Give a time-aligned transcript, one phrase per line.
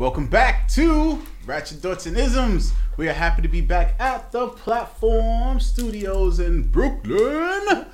[0.00, 2.72] Welcome back to Ratchet Thoughts and Isms.
[2.96, 7.84] We are happy to be back at the Platform Studios in Brooklyn.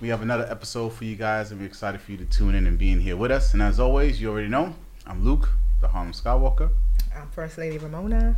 [0.00, 2.68] We have another episode for you guys, and we're excited for you to tune in
[2.68, 3.54] and being here with us.
[3.54, 5.48] And as always, you already know, I'm Luke,
[5.80, 6.70] the Harlem Skywalker.
[7.12, 8.36] I'm First Lady Ramona.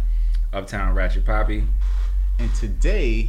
[0.54, 1.64] Uptown Ratchet Poppy.
[2.38, 3.28] And today,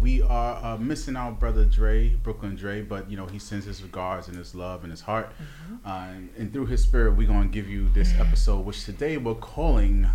[0.00, 3.82] we are uh, missing our brother Dre, Brooklyn Dre, but you know he sends his
[3.82, 5.86] regards and his love and his heart, Mm-hmm.
[5.86, 9.34] uh, and, and through his spirit, we're gonna give you this episode, which today we're
[9.34, 10.06] calling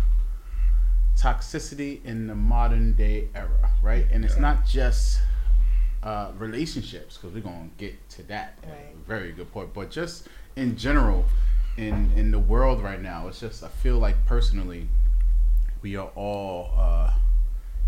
[1.16, 4.06] toxicity in the modern day era, right?
[4.12, 4.40] And it's Yeah.
[4.42, 5.20] not just
[6.02, 8.56] uh, relationships, because we're gonna get to that.
[8.64, 8.94] Right.
[9.06, 11.24] Very good point, but just in general,
[11.76, 14.88] in in the world right now, it's just I feel like personally,
[15.82, 16.70] we are all.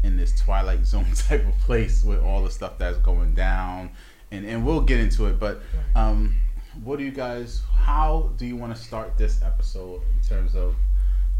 [0.02, 3.90] In this twilight zone type of place with all the stuff that's going down.
[4.30, 5.60] And and we'll get into it but
[5.96, 6.36] um
[6.84, 10.76] what do you guys how do you want to start this episode in terms of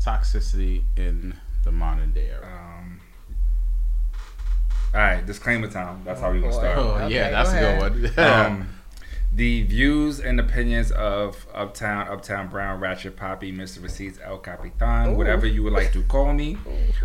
[0.05, 2.47] toxicity in the modern day era?
[2.47, 3.01] Um,
[4.93, 6.03] all right, disclaimer time.
[6.05, 6.77] That's how we're gonna start.
[6.79, 8.25] oh Okay, yeah that's go a good one.
[8.47, 8.69] Um,
[9.33, 13.83] the views and opinions of Uptown, Uptown Brown, Ratchet Poppy, Mr.
[13.83, 15.17] Receipts, El Capitan, Ooh.
[15.17, 16.59] whatever you would like to call me,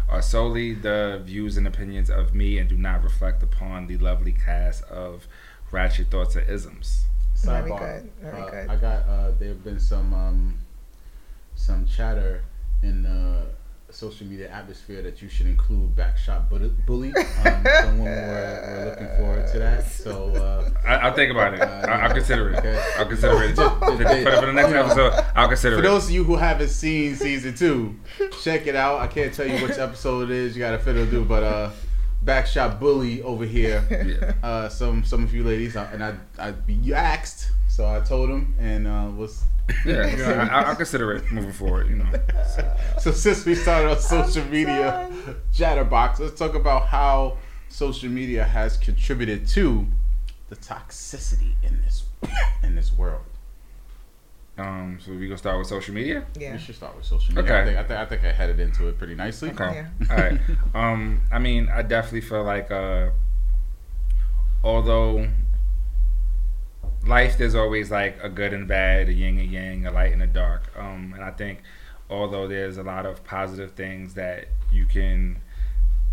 [0.10, 4.32] are solely the views and opinions of me and do not reflect upon the lovely
[4.32, 5.28] cast of
[5.72, 7.06] Ratchet Thoughts and Isms.
[7.44, 8.70] Very Sidebar, good, very uh, good.
[8.70, 10.58] i got uh there have been some um
[11.54, 12.42] some chatter
[12.82, 13.44] in the
[13.92, 17.14] social media atmosphere that you should include backshot bully, bully.
[17.16, 17.24] um
[17.84, 21.62] some women were, were looking forward to that so uh I, I'll think about it.
[21.62, 22.58] I, I'll consider it.
[22.60, 22.84] Okay.
[22.98, 23.56] I'll consider it.
[23.56, 25.84] For, for the, for the next episode, I'll consider For it.
[25.88, 27.96] those of you who haven't seen season two,
[28.44, 29.00] check it out.
[29.02, 30.56] I can't tell you which episode it is.
[30.56, 31.72] You got to fiddle do, but uh,
[32.24, 33.84] backshot bully over here.
[33.90, 34.34] Yeah.
[34.48, 38.30] Uh, some some of you ladies, uh, and I I you asked, so I told
[38.30, 39.44] him and uh, was
[39.86, 41.90] Yeah, you know, I, I'll consider it moving forward.
[41.90, 42.10] You know.
[43.00, 45.36] so since we started on social I'm media done.
[45.54, 47.38] chatterbox, let's talk about how
[47.68, 49.86] social media has contributed to
[50.48, 52.04] the toxicity in this
[52.64, 53.24] in this world.
[54.58, 56.24] Um, so we gonna start with social media.
[56.40, 56.54] Yeah.
[56.54, 57.44] We should start with social media.
[57.44, 57.62] Okay.
[57.62, 59.50] I think I, think, I think I headed into it pretty nicely.
[59.50, 59.84] Okay.
[59.84, 60.08] Yeah.
[60.10, 60.40] All right.
[60.74, 63.10] Um, I mean, I definitely feel like, uh,
[64.64, 65.28] although
[67.06, 70.22] life, there's always like a good and bad, a yin and yang, a light and
[70.22, 70.64] a dark.
[70.78, 71.62] Um, and I think,
[72.10, 75.38] although there's a lot of positive things that you can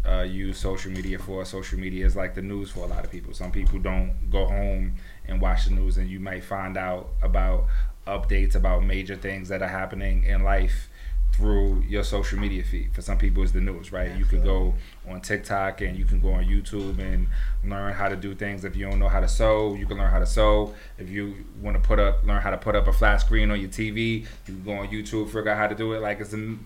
[0.07, 3.11] uh, use social media for, social media is like the news for a lot of
[3.11, 3.33] people.
[3.35, 7.67] Some people don't go home and watch the news, and you might find out about
[8.07, 10.89] updates about major things that are happening in life
[11.33, 12.95] through your social media feed.
[12.95, 14.15] For some people, it's the news, right?
[14.17, 14.75] You could go
[15.09, 17.27] on TikTok and you can go on YouTube and
[17.65, 18.65] learn how to do things.
[18.65, 20.75] If you don't know how to sew, you can learn how to sew.
[20.99, 23.61] If you want to put up, learn how to put up a flat screen on
[23.61, 26.01] your TV, you can go on YouTube, figure out how to do it.
[26.01, 26.57] Like it's a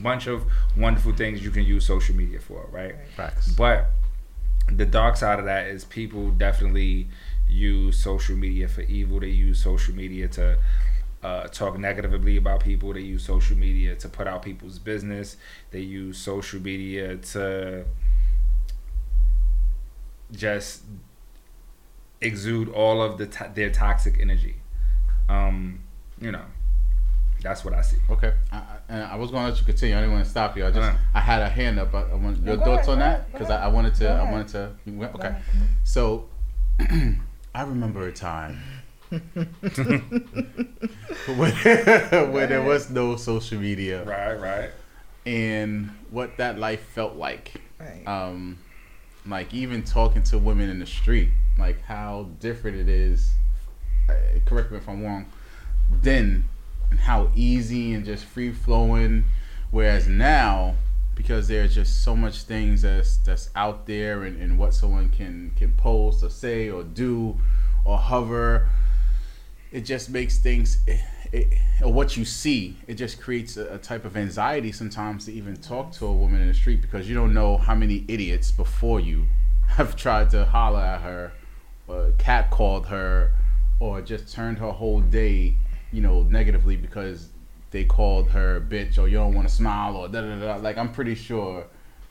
[0.00, 0.44] bunch of
[0.76, 2.94] wonderful things you can use social media for, right?
[3.16, 3.52] Facts.
[3.52, 3.86] But
[4.70, 7.08] the dark side of that is people definitely
[7.48, 9.20] use social media for evil.
[9.20, 10.58] They use social media to
[11.26, 12.92] uh, talk negatively about people.
[12.92, 15.36] They use social media to put out people's business.
[15.72, 17.84] They use social media to
[20.32, 20.82] just
[22.20, 24.56] exude all of the to- their toxic energy.
[25.28, 25.80] Um,
[26.20, 26.44] you know,
[27.42, 27.98] that's what I see.
[28.10, 29.96] Okay, I, I, and I was going to let you continue.
[29.96, 30.64] I didn't want to stop you.
[30.66, 30.98] I just Uh-huh.
[31.14, 31.94] I had a hand up.
[31.94, 34.08] I, I want your go thoughts ahead, on that because I, I wanted to.
[34.08, 34.70] I wanted to.
[34.84, 35.36] you went- Go Okay,
[35.84, 36.28] so
[37.54, 38.60] I remember a time
[39.10, 40.02] when,
[42.32, 44.70] when there was no social media Right, right.
[45.24, 47.52] and what that life felt like.
[47.78, 48.06] Right.
[48.06, 48.58] Um,
[49.26, 53.32] like even talking to women in the street, like how different it is.
[54.08, 54.14] uh,
[54.44, 55.26] Correct me if I'm wrong.
[56.02, 56.44] Then
[56.90, 59.24] and how easy and just free flowing,
[59.70, 60.76] whereas now
[61.16, 65.50] because there's just so much things that's that's out there and, and what someone can
[65.56, 67.36] can post or say or do
[67.84, 68.68] or hover
[69.72, 71.00] it just makes things it,
[71.32, 75.32] it, or what you see it just creates a, a type of anxiety sometimes to
[75.32, 78.50] even talk to a woman in the street because you don't know how many idiots
[78.50, 79.26] before you
[79.66, 81.32] have tried to holler at her
[81.88, 83.32] or cat called her
[83.80, 85.54] or just turned her whole day
[85.92, 87.28] you know negatively because
[87.70, 90.56] they called her bitch or you don't want to smile or da da da.
[90.56, 91.66] Like i'm pretty sure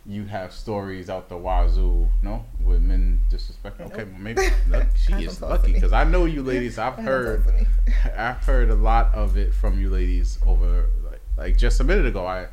[0.07, 3.87] you have stories out the wazoo, no, with men disrespecting.
[3.91, 6.77] Okay, well maybe look, she is lucky because I know you ladies.
[6.77, 7.43] I've heard.
[8.17, 12.05] I've heard a lot of it from you ladies over like, like just a minute
[12.05, 12.25] ago.
[12.25, 12.47] I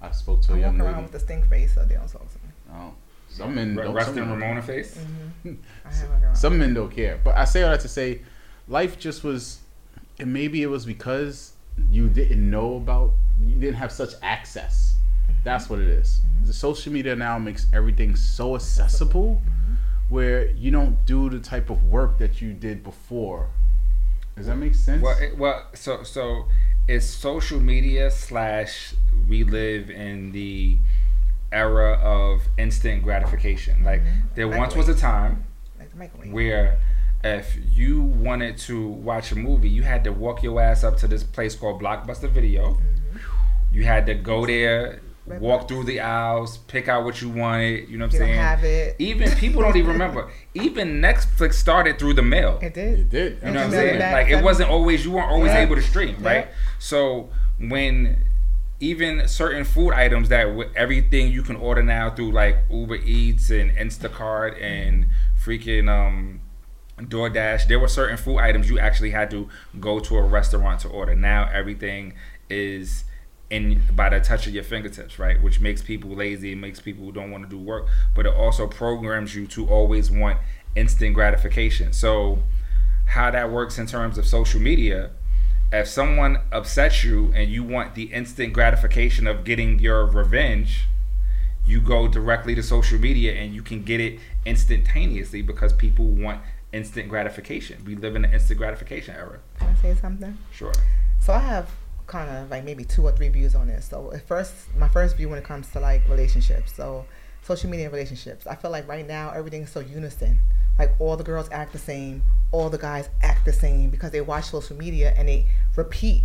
[0.00, 0.94] I spoke to a I young walk lady.
[0.94, 2.52] around with a stink face, so they don't talk to me.
[2.72, 2.94] Oh,
[3.28, 3.94] some men Re- don't.
[3.94, 4.96] Rustin some, Ramona face.
[5.44, 5.54] Mm-hmm.
[5.84, 7.20] I have like some men don't care.
[7.22, 8.22] But I say all that to say,
[8.68, 9.58] life just was,
[10.18, 11.52] and maybe it was because
[11.90, 13.12] you didn't know about.
[13.42, 14.93] You didn't have such access.
[15.44, 16.22] That's what it is.
[16.44, 19.42] The social media now makes everything so accessible,
[20.08, 23.48] where you don't do the type of work that you did before.
[24.36, 25.02] Does that make sense?
[25.02, 26.46] Well, it, well, so so
[26.88, 28.94] it's social media slash
[29.28, 30.78] we live in the
[31.52, 33.84] era of instant gratification.
[33.84, 34.02] Like
[34.34, 35.44] there once was a time
[35.78, 36.78] Like where
[37.22, 41.08] if you wanted to watch a movie, you had to walk your ass up to
[41.08, 42.78] this place called Blockbuster Video.
[43.72, 45.40] You had to go there, Right.
[45.40, 47.88] walk through the aisles, pick out what you wanted.
[47.88, 48.38] You know what I'm don't saying?
[48.38, 48.96] have it.
[48.98, 50.30] Even people don't even remember.
[50.54, 52.58] Even Netflix started through the mail.
[52.60, 52.98] It did.
[52.98, 53.38] It did.
[53.42, 53.98] You know what I'm saying?
[53.98, 55.60] back Like it wasn't always you weren't always Yeah.
[55.62, 56.46] able to stream, right?
[56.48, 56.54] Yeah.
[56.78, 58.24] So when
[58.80, 63.48] even certain food items that w- everything you can order now through like Uber Eats
[63.48, 65.06] and Instacart and
[65.42, 66.40] freaking um
[66.98, 69.48] DoorDash, there were certain food items you actually had to
[69.80, 71.14] go to a restaurant to order.
[71.14, 72.12] Now everything
[72.50, 73.04] is
[73.50, 75.40] in by the touch of your fingertips, right?
[75.42, 78.34] Which makes people lazy, it makes people who don't want to do work, but it
[78.34, 80.38] also programs you to always want
[80.74, 81.92] instant gratification.
[81.92, 82.40] So
[83.06, 85.10] how that works in terms of social media,
[85.72, 90.86] if someone upsets you and you want the instant gratification of getting your revenge,
[91.66, 96.40] you go directly to social media and you can get it instantaneously because people want
[96.72, 97.82] instant gratification.
[97.86, 99.38] We live in an instant gratification era.
[99.58, 100.36] Can I say something?
[100.52, 100.72] Sure.
[101.20, 101.70] So I have
[102.14, 103.86] kind of like maybe two or three views on this.
[103.86, 106.72] So at first, my first view when it comes to like relationships.
[106.72, 107.06] So
[107.42, 108.46] social media relationships.
[108.46, 110.38] I feel like right now everything's so unison.
[110.78, 112.22] Like all the girls act the same,
[112.52, 116.22] all the guys act the same because they watch social media and they repeat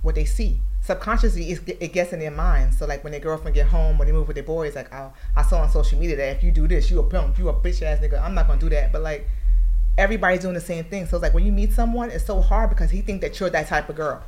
[0.00, 0.60] what they see.
[0.80, 2.78] Subconsciously, it gets in their minds.
[2.78, 5.12] So like when their girlfriend get home, when they move with their boys, like oh,
[5.36, 7.52] I saw on social media that if you do this, you a pimp, you a
[7.54, 8.22] bitch ass nigga.
[8.22, 8.90] I'm not gonna do that.
[8.90, 9.28] But like
[9.98, 11.04] everybody's doing the same thing.
[11.04, 13.50] So it's like when you meet someone, it's so hard because he think that you're
[13.50, 14.22] that type of girl.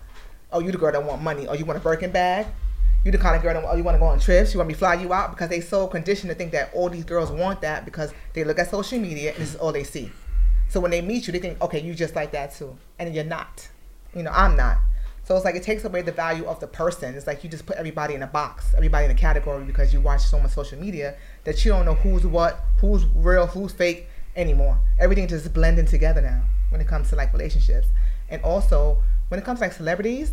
[0.53, 1.47] Oh, you the girl that want money.
[1.47, 2.47] Oh, you want a Birkin bag.
[3.05, 4.53] You the kind of girl that oh, you want to go on trips.
[4.53, 6.89] You want me to fly you out because they so conditioned to think that all
[6.89, 9.85] these girls want that because they look at social media and this is all they
[9.85, 10.11] see.
[10.69, 13.25] So when they meet you, they think, okay, you just like that too, and you're
[13.25, 13.69] not.
[14.15, 14.79] You know, I'm not.
[15.25, 17.15] So it's like it takes away the value of the person.
[17.15, 20.01] It's like you just put everybody in a box, everybody in a category because you
[20.01, 24.09] watch so much social media that you don't know who's what, who's real, who's fake
[24.37, 24.79] anymore.
[24.99, 27.89] Everything just blending together now when it comes to like relationships.
[28.31, 30.33] And also when it comes to like celebrities,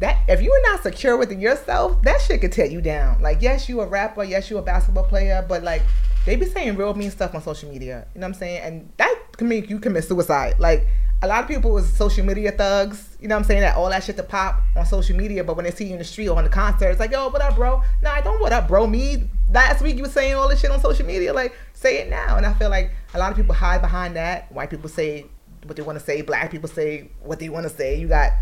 [0.00, 3.22] that if you're not secure within yourself, that shit could tear you down.
[3.22, 5.82] Like, yes, you a rapper, yes, you a basketball player, but like
[6.26, 8.06] they be saying real mean stuff on social media.
[8.14, 8.60] You know what I'm saying?
[8.62, 10.58] And that can make you commit suicide.
[10.58, 10.86] Like
[11.22, 13.16] a lot of people was social media thugs.
[13.20, 13.60] You know what I'm saying?
[13.60, 15.98] That all that shit to pop on social media, but when they see you in
[15.98, 17.82] the street or on the concert, it's like, yo, what up, bro?
[18.02, 18.86] Nah, I don't what up, bro.
[18.86, 21.32] Me last week you was saying all this shit on social media.
[21.32, 22.36] Like, say it now.
[22.36, 24.50] And I feel like a lot of people hide behind that.
[24.50, 25.26] White people say
[25.64, 26.22] what they want to say.
[26.22, 27.98] Black people say what they want to say.
[27.98, 28.32] You got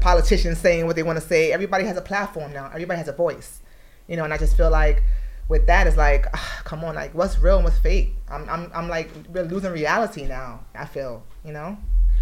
[0.00, 1.52] politicians saying what they want to say.
[1.52, 2.66] Everybody has a platform now.
[2.66, 3.60] Everybody has a voice.
[4.08, 5.02] You know, and I just feel like
[5.48, 8.14] with that it's like, ah, come on, like what's real and what's fake?
[8.28, 10.60] I'm, I'm, I'm like we're losing reality now.
[10.74, 11.78] I feel, you know.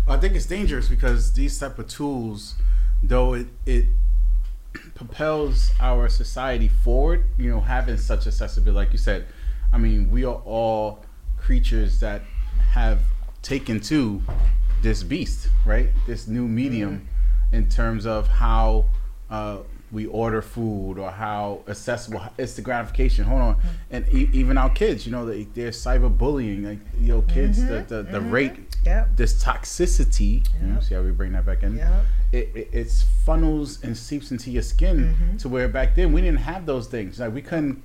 [0.06, 2.54] I think it's dangerous because these type of tools,
[3.02, 3.84] though it it
[4.94, 9.26] propels our society forward, you know, having such accessibility, like you said,
[9.72, 11.04] I mean, we are all
[11.38, 12.22] creatures that
[12.70, 13.00] have
[13.42, 14.22] taken to
[14.82, 15.88] this beast, right?
[16.06, 17.08] This new medium
[17.52, 18.84] in terms of how
[19.30, 19.58] uh,
[19.90, 23.24] we order food or how accessible it's the gratification.
[23.24, 23.56] Hold on,
[23.90, 27.84] and e- even our kids, you know, they, they're cyberbullying, like you know, kids, the
[27.88, 29.16] the, the rate, Yep.
[29.16, 30.46] this toxicity.
[30.60, 31.76] You know, see how we bring that back in?
[31.76, 32.04] Yep.
[32.32, 35.36] It, it it's funnels and seeps into your skin Mm-hmm.
[35.38, 37.18] to where back then we didn't have those things.
[37.18, 37.82] Like we couldn't.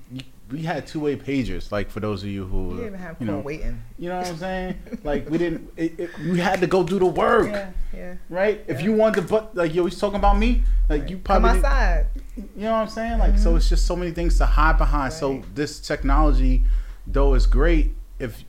[0.53, 1.71] We had two way pagers.
[1.71, 3.81] Like for those of you who, We didn't have you know, waiting.
[3.97, 4.77] you know what I'm saying?
[5.03, 5.67] like we didn't.
[5.75, 8.15] It, it, we had to go do the work, Yeah, yeah.
[8.29, 8.63] right?
[8.67, 11.49] If you wanted to, but like you was talking about me, like you Come probably,
[11.53, 12.05] didn't- outside.
[12.37, 13.17] you know what I'm saying?
[13.17, 13.57] Like so, mm-hmm.
[13.57, 15.11] it's just so many things to hide behind.
[15.13, 16.63] So this technology,
[17.07, 18.43] though, is great if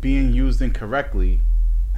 [0.00, 1.40] being used incorrectly,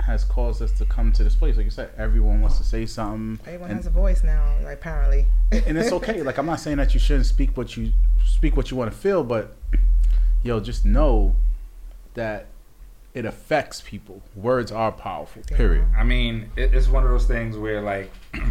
[0.03, 1.57] has caused us to come to this place.
[1.57, 4.75] Like you said, everyone wants to say something, Everyone and, has a voice now, like,
[4.75, 5.27] apparently.
[5.53, 6.23] and it's okay.
[6.23, 7.93] Like I'm not saying that you shouldn't speak what you
[8.25, 9.57] speak what you want to feel, but
[10.43, 11.37] yo, just know
[12.15, 12.47] that
[13.15, 14.23] it affects people.
[14.35, 15.43] Words are powerful.
[15.43, 15.87] Period.
[15.97, 18.11] I mean, it, it's one of those things where like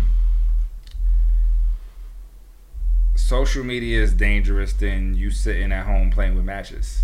[3.15, 7.03] social media is dangerous than you sitting at home playing with matches.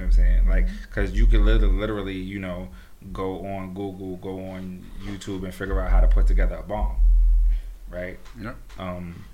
[0.00, 0.48] You know what I'm saying?
[0.48, 2.68] Like, because you can literally, literally, you know,
[3.12, 6.96] go on Google, go on YouTube, and figure out how to put together a bomb,
[7.90, 8.18] right?
[8.40, 8.56] Yep.
[8.78, 9.24] Um,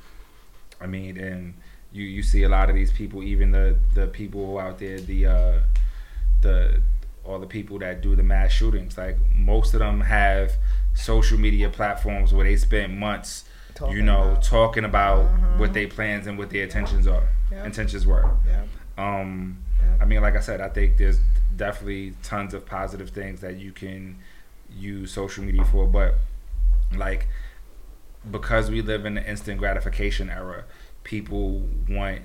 [0.80, 1.54] I mean, and
[1.92, 5.26] you you see a lot of these people, even the the people out there, the
[5.26, 5.60] uh,
[6.40, 6.80] the
[7.24, 8.98] all the people that do the mass shootings.
[8.98, 10.52] Like most of them have
[10.94, 13.44] social media platforms where they spend months,
[13.74, 15.58] Talking you know, about- talking about Uh-huh.
[15.58, 17.28] what their plans and what their intentions are.
[17.52, 17.64] Yeah.
[17.64, 18.28] Intentions were.
[18.48, 18.62] Yeah.
[18.98, 19.65] Um, Yeah.
[20.00, 21.18] I mean, like I said, I think there's
[21.56, 24.18] definitely tons of positive things that you can
[24.70, 26.14] use social media for, but
[26.94, 27.28] like
[28.30, 30.64] because we live in the instant gratification era,
[31.04, 32.22] people want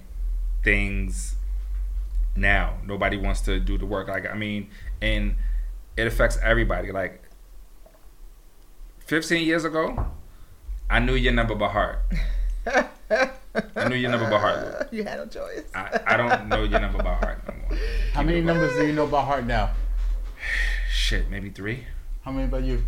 [0.63, 1.36] things
[2.36, 2.77] now.
[2.86, 4.08] Nobody wants to do the work.
[4.08, 4.70] Like I mean,
[5.01, 5.36] and
[5.98, 6.91] it affects everybody.
[6.91, 7.22] Like
[9.06, 10.08] 15 years ago,
[10.89, 12.00] I knew your number by heart.
[13.75, 14.89] I knew your number by heart.
[14.91, 15.63] You had no choice.
[15.75, 17.79] I, I don't know your number by heart no more.
[18.13, 19.72] How many numbers do you know by heart now?
[20.89, 21.86] Shit, maybe three.
[22.24, 22.84] How many about you?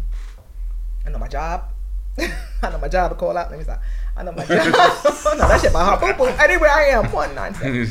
[1.06, 1.66] I know my job.
[2.18, 3.50] I know my job to call out.
[3.50, 3.82] Let me stop.
[4.16, 4.66] I know my job.
[4.68, 6.00] no, that shit by heart.
[6.00, 6.36] Boom, boom.
[6.40, 7.88] Anywhere I am, one nine seven.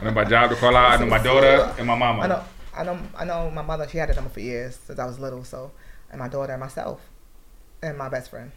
[0.00, 0.92] I know my job to call out.
[0.92, 2.22] I know my daughter and my mama.
[2.22, 2.44] I know,
[2.76, 3.50] I know, I know.
[3.50, 5.44] My mother, she had a number for years since I was little.
[5.44, 5.70] So,
[6.10, 7.00] and my daughter, and myself,
[7.82, 8.50] and my best friend.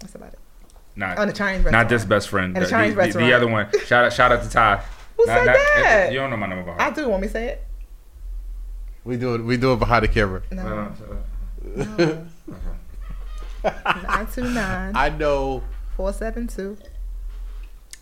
[0.00, 0.38] That's about it.
[0.96, 2.56] Not, On the Chinese not this best friend.
[2.56, 3.66] And the the, Chinese the- the other one.
[3.86, 4.82] Shout out, shout out to Ty.
[5.16, 6.12] Who Not- said not- that?
[6.12, 7.08] You don't know my number by I do.
[7.08, 7.64] Want me to say it?
[9.04, 9.42] We do it.
[9.42, 10.42] We do it behind the camera.
[10.50, 10.62] No.
[10.66, 12.26] Uh, no.
[13.64, 15.62] Nine two nine I know.
[15.96, 16.76] four seven two.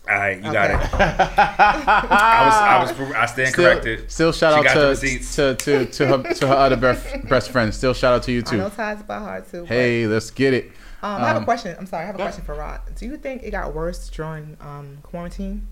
[0.09, 0.53] All right, you Okay.
[0.53, 0.93] got it.
[0.93, 4.11] I was, I was, I stand Still, corrected.
[4.11, 7.73] still shout She out to, to to to her to her other best best friend.
[7.73, 8.55] Still shout out to you too.
[8.57, 8.75] I know too.
[8.75, 9.63] ties by heart too.
[9.63, 10.71] Hey, let's get it.
[11.03, 11.75] Um, I have a Um, question.
[11.77, 12.03] I'm sorry.
[12.03, 12.79] I have a question for Rod.
[12.95, 15.67] Do you think it got worse during um, quarantine?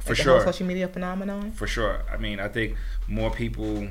[0.00, 0.40] For Like sure.
[0.44, 1.50] social media phenomenon.
[1.52, 2.02] For sure.
[2.10, 2.76] I mean, I think
[3.08, 3.88] more people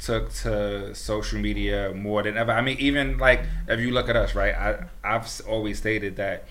[0.00, 2.50] took to social media more than ever.
[2.52, 4.54] I mean, even like if you look at us, right?
[4.54, 6.48] I I've always stated that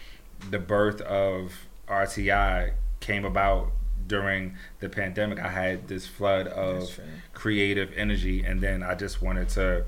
[0.50, 1.51] the birth of
[1.88, 3.71] RTI came about
[4.07, 5.39] during the pandemic.
[5.39, 7.00] I had this flood of
[7.33, 9.86] creative energy, and then I just wanted to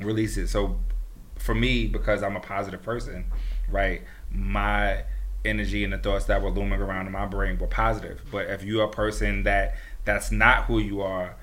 [0.00, 0.48] release it.
[0.48, 0.78] So
[1.46, 3.24] for me, because I'm a positive person,
[3.70, 4.02] right?
[4.30, 5.04] My
[5.44, 8.20] energy and the thoughts that were looming around in my brain were positive.
[8.30, 11.36] But if you're a person that that's not who you are,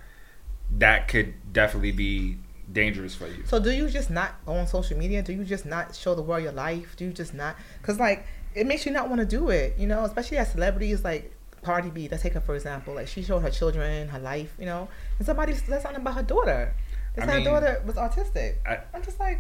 [0.78, 2.38] that could definitely be
[2.72, 3.44] dangerous for you.
[3.46, 5.22] So do you just not go on social media?
[5.24, 6.96] Do you just not show the world your life?
[6.98, 7.56] Do you just not?
[7.82, 9.76] Because like it makes you not want to do it.
[9.78, 11.34] You know, especially as celebrities like
[11.64, 12.10] Cardi B.
[12.12, 12.94] Let's take her for example.
[12.94, 14.54] Like she showed her children, her life.
[14.60, 16.74] You know, and somebody said something about her daughter.
[17.16, 18.56] They I mean, her daughter was autistic.
[18.66, 19.40] I- I'm just like,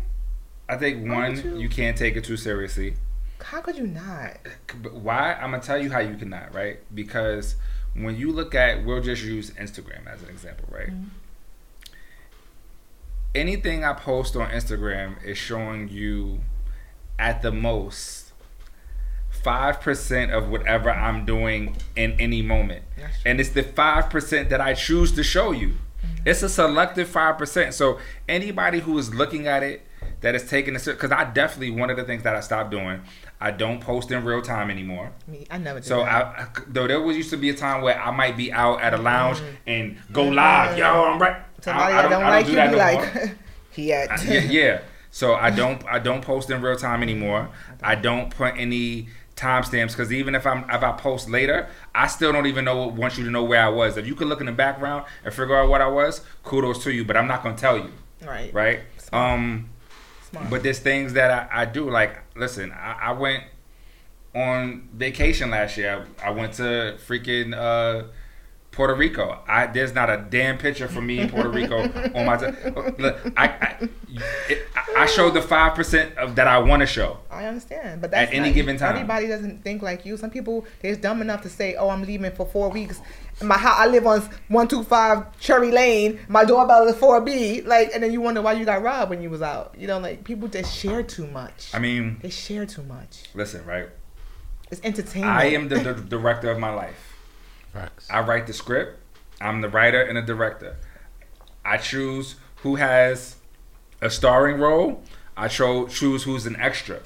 [0.69, 2.95] I think one, you- you can't take it too seriously.
[3.41, 4.37] how could you not?
[4.91, 5.33] Why?
[5.33, 6.79] I'm gonna tell you how you cannot, right?
[6.95, 7.55] Because
[7.93, 10.89] when you look at, we'll just use Instagram as an example, right?
[10.89, 11.05] Mhm.
[13.35, 16.39] Anything I post on Instagram is showing you,
[17.19, 18.31] at the most,
[19.29, 22.83] five percent of whatever I'm doing in any moment,
[23.25, 25.73] and it's the five percent that I choose to show you.
[26.25, 27.73] It's a selective five percent.
[27.73, 29.85] So anybody who is looking at it
[30.23, 33.01] that is taking it because I definitely one of the things that I stopped doing.
[33.39, 35.11] I don't post in real time anymore.
[35.27, 36.07] Me, I never did So that.
[36.07, 38.81] I, I- though there was used to be a time where I might be out
[38.81, 39.55] at a lounge Mhm.
[39.67, 41.43] and go live, yo, I'm right.
[41.61, 43.35] Somebody I, I don't, I like do you that be no like,
[43.71, 44.09] he had.
[44.09, 44.79] I- yeah, yeah.
[45.11, 47.49] So I don't I don't post in real time anymore.
[47.83, 52.31] I don't put any timestamps because even if I'm if I post later, I still
[52.31, 53.97] don't even know want you to know where I was.
[53.97, 56.93] If you could look in the background and figure out what I was, kudos to
[56.93, 57.03] you.
[57.03, 57.91] But I'm not gonna tell you,
[58.25, 58.53] right.
[58.53, 58.79] right?
[59.11, 59.69] Um,
[60.33, 60.49] Smart.
[60.49, 61.89] but there's things that I, I do.
[61.89, 63.43] Like, listen, I, I went
[64.33, 66.07] on vacation last year.
[66.21, 68.07] I, I went to freaking uh,
[68.73, 69.39] Puerto Rico.
[69.47, 71.77] I there's not a damn picture for me in Puerto Rico
[72.15, 72.37] on my.
[72.37, 72.47] T-
[72.97, 73.89] look, I, I,
[74.49, 77.19] it, I showed the five percent of that I want to show.
[77.31, 78.95] I understand, but that's At any not- given time.
[78.95, 80.17] Everybody doesn't think like you.
[80.17, 82.99] Some people they're dumb enough to say, "Oh, I'm leaving for four weeks.
[83.41, 86.19] My house, I live on one two five Cherry Lane.
[86.27, 89.21] My doorbell is four B." Like, and then you wonder why you got robbed when
[89.21, 89.75] you was out.
[89.77, 91.69] You know, like people just share too much.
[91.73, 93.23] I mean, they share too much.
[93.33, 93.89] listen, right?
[94.71, 95.31] It's entertainment.
[95.31, 97.12] I am the, the director of my life.
[97.73, 98.07] Facts.
[98.09, 98.99] I write the script.
[99.41, 100.77] I'm the writer and the director.
[101.65, 103.37] I choose who has
[104.01, 105.03] a starring role.
[105.35, 106.99] I cho- choose who's an extra.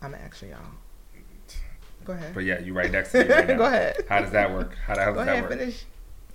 [0.00, 0.60] I'm actually y'all.
[2.04, 2.32] Go ahead.
[2.34, 3.56] But yeah, you right next to me right now.
[3.58, 4.06] Go ahead.
[4.08, 4.74] How does that work?
[4.86, 5.50] How the hell Go does that ahead.
[5.50, 5.58] work?
[5.58, 5.84] Finish.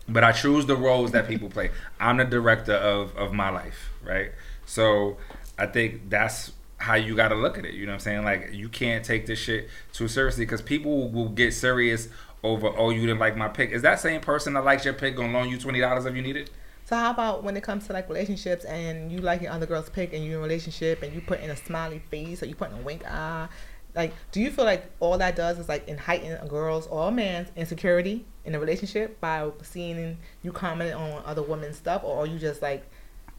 [0.07, 1.71] But I choose the roles that people play.
[1.99, 4.31] I'm the director of, of my life, right?
[4.65, 5.17] So
[5.57, 7.73] I think that's how you got to look at it.
[7.73, 8.23] You know what I'm saying?
[8.25, 12.09] Like you can't take this shit too seriously because people will get serious
[12.43, 13.71] over, oh, you didn't like my pick.
[13.71, 16.21] Is that same person that likes your pick gonna loan you twenty dollars if you
[16.21, 16.49] need it?
[16.85, 19.89] So how about when it comes to like relationships and you like your other girl's
[19.89, 22.55] pick and you're in a relationship and you put in a smiley face or you
[22.55, 23.47] put in a wink eye?
[23.95, 27.07] Like, do you feel like all that does is like in heighten a girl's or
[27.07, 32.23] a man's insecurity in a relationship by seeing you comment on other women's stuff, or
[32.23, 32.83] are you just like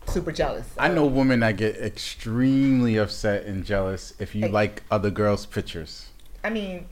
[0.07, 0.67] super jealous?
[0.79, 4.49] I know women that get extremely upset and jealous if you Hey.
[4.49, 6.09] like other girls' pictures.
[6.43, 6.87] I mean,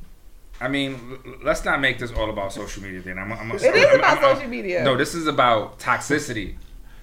[0.63, 3.01] I mean, let's not make this all about social media.
[3.03, 3.33] Then I'm.
[3.33, 4.85] I'm, I'm It is about social media.
[4.85, 6.55] No, this is about toxicity.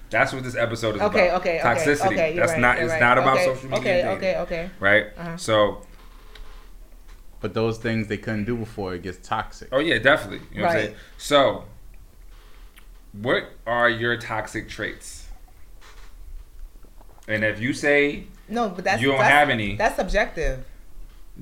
[0.08, 1.40] That's what this episode is okay, about.
[1.42, 2.06] okay, okay, Toxicity.
[2.06, 2.34] okay.
[2.34, 2.78] You're That's right, not.
[2.78, 3.00] It's right.
[3.00, 3.78] not about okay, social media.
[3.78, 4.70] Okay, dating, okay, okay.
[4.80, 5.06] Right.
[5.16, 5.36] Uh-huh.
[5.36, 5.82] So,
[7.40, 9.68] But those things they couldn't do before it gets toxic.
[9.70, 10.46] oh yeah, definitely.
[10.52, 10.96] You know what I'm saying?
[11.18, 11.64] So,
[13.12, 15.28] what are your toxic traits?
[17.28, 20.64] And if you say No, but that's you don't that's, have any, That's subjective.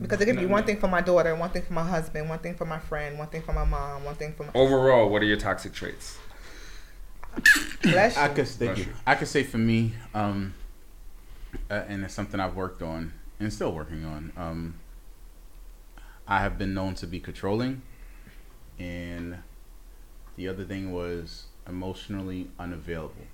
[0.00, 0.66] Because it could be No, one no.
[0.66, 3.28] thing for my daughter, one thing for my husband, one thing for my friend, one
[3.28, 6.18] thing for my mom, one thing for my overall, what are your toxic traits?
[7.82, 8.84] bless I could thank Bless you.
[8.84, 8.98] you.
[9.06, 10.54] I could say for me, um,
[11.70, 14.32] uh, and it's something I've worked on and still working on.
[14.36, 14.74] Um,
[16.26, 17.82] I have been known to be controlling,
[18.78, 19.38] and
[20.36, 23.26] the other thing was emotionally unavailable.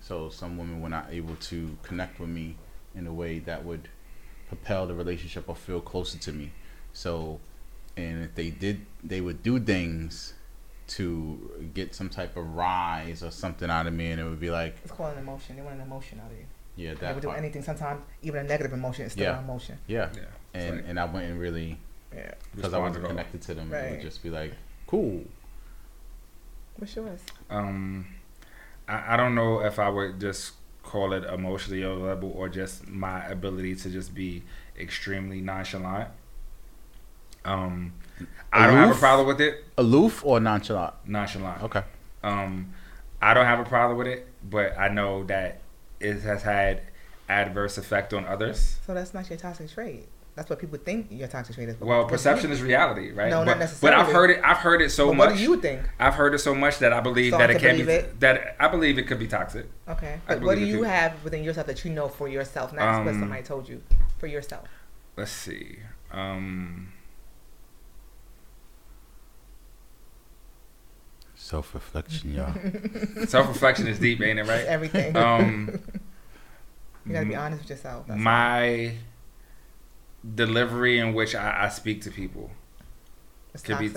[0.00, 2.56] So some women were not able to connect with me
[2.94, 3.88] in a way that would
[4.54, 6.50] propel the relationship or feel closer to me.
[6.92, 7.40] So,
[7.96, 10.34] and if they did, they would do things
[10.86, 14.50] to get some type of rise or something out of me, and it would be
[14.50, 15.56] like, It's called an emotion.
[15.56, 16.44] They want an emotion out of you.
[16.76, 17.62] yeah, They that would do anything.
[17.62, 19.38] Sometimes even a negative emotion is still Yeah.
[19.38, 19.78] an emotion.
[19.86, 20.22] Yeah, Yeah.
[20.52, 21.78] And like- and I wouldn't really
[22.14, 22.32] Yeah.
[22.54, 23.72] because I wasn't connected to them.
[23.72, 24.52] It would just be like,
[24.86, 25.24] cool.
[26.76, 27.20] What's yours?
[27.50, 28.06] um,
[28.88, 30.52] I, I don't know if I would just
[30.84, 34.42] call it emotionally available or just my ability to just be
[34.78, 36.08] extremely nonchalant.
[37.44, 37.92] Um,
[38.52, 39.64] I don't have a problem with it.
[39.76, 40.94] Aloof or nonchalant?
[41.06, 41.62] Nonchalant.
[41.64, 41.82] Okay.
[42.22, 42.72] Um,
[43.20, 45.60] I don't have a problem with it, but I know that
[46.00, 46.82] it has had
[47.28, 48.76] adverse effect on others.
[48.86, 50.06] So that's not your toxic trait.
[50.36, 51.80] That's what people think your toxic trait is.
[51.80, 53.30] Well, perception is reality, right?
[53.30, 54.12] No, but, not But I've necessarily.
[54.12, 54.40] heard it.
[54.44, 55.28] I've heard it so But much.
[55.30, 55.82] what do you think?
[56.00, 57.92] I've heard it so much that I believe So that I it can can be
[57.92, 58.18] it?
[58.18, 59.66] that I believe it could be toxic.
[59.88, 60.18] Okay.
[60.26, 60.82] But what do you too.
[60.82, 63.80] have within yourself that you know for yourself, not just what Um, somebody told you
[64.18, 64.66] for yourself?
[65.16, 65.78] Let's see.
[66.10, 66.92] Um,
[71.36, 72.54] Self reflection, y'all.
[73.26, 74.42] Self reflection is deep, ain't it?
[74.42, 74.64] It's Right.
[74.66, 75.14] everything.
[75.16, 75.78] Um,
[77.06, 78.06] you gotta be honest with yourself.
[78.06, 78.24] That's all.
[78.24, 78.94] my
[80.34, 82.50] delivery in which I, I speak to people
[83.52, 83.90] It's could be.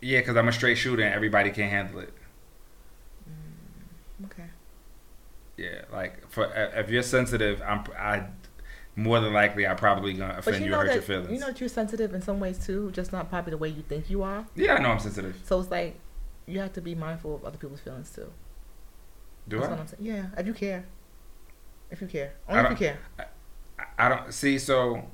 [0.00, 2.12] Yeah, because I'm a straight shooter and everybody can handle it.
[3.28, 4.44] Mm, okay.
[5.56, 8.24] Yeah, like for uh, if you're sensitive, I'm I
[8.96, 11.30] more than likely I probably gonna offend you you, know or hurt your that feelings.
[11.32, 13.82] you know that you're sensitive in some ways too, just not probably the way you
[13.82, 14.46] think you are.
[14.54, 15.40] yeah, I know I'm sensitive.
[15.44, 15.98] So it's like
[16.46, 18.30] you have to be mindful of other people's feelings too.
[19.48, 19.70] Do That's I?
[19.72, 20.02] what I'm saying.
[20.04, 20.84] Yeah, if you care.
[21.90, 22.34] If you care.
[22.48, 22.98] Only if you care.
[23.18, 23.24] I-
[23.98, 24.58] I don't see.
[24.58, 25.04] So,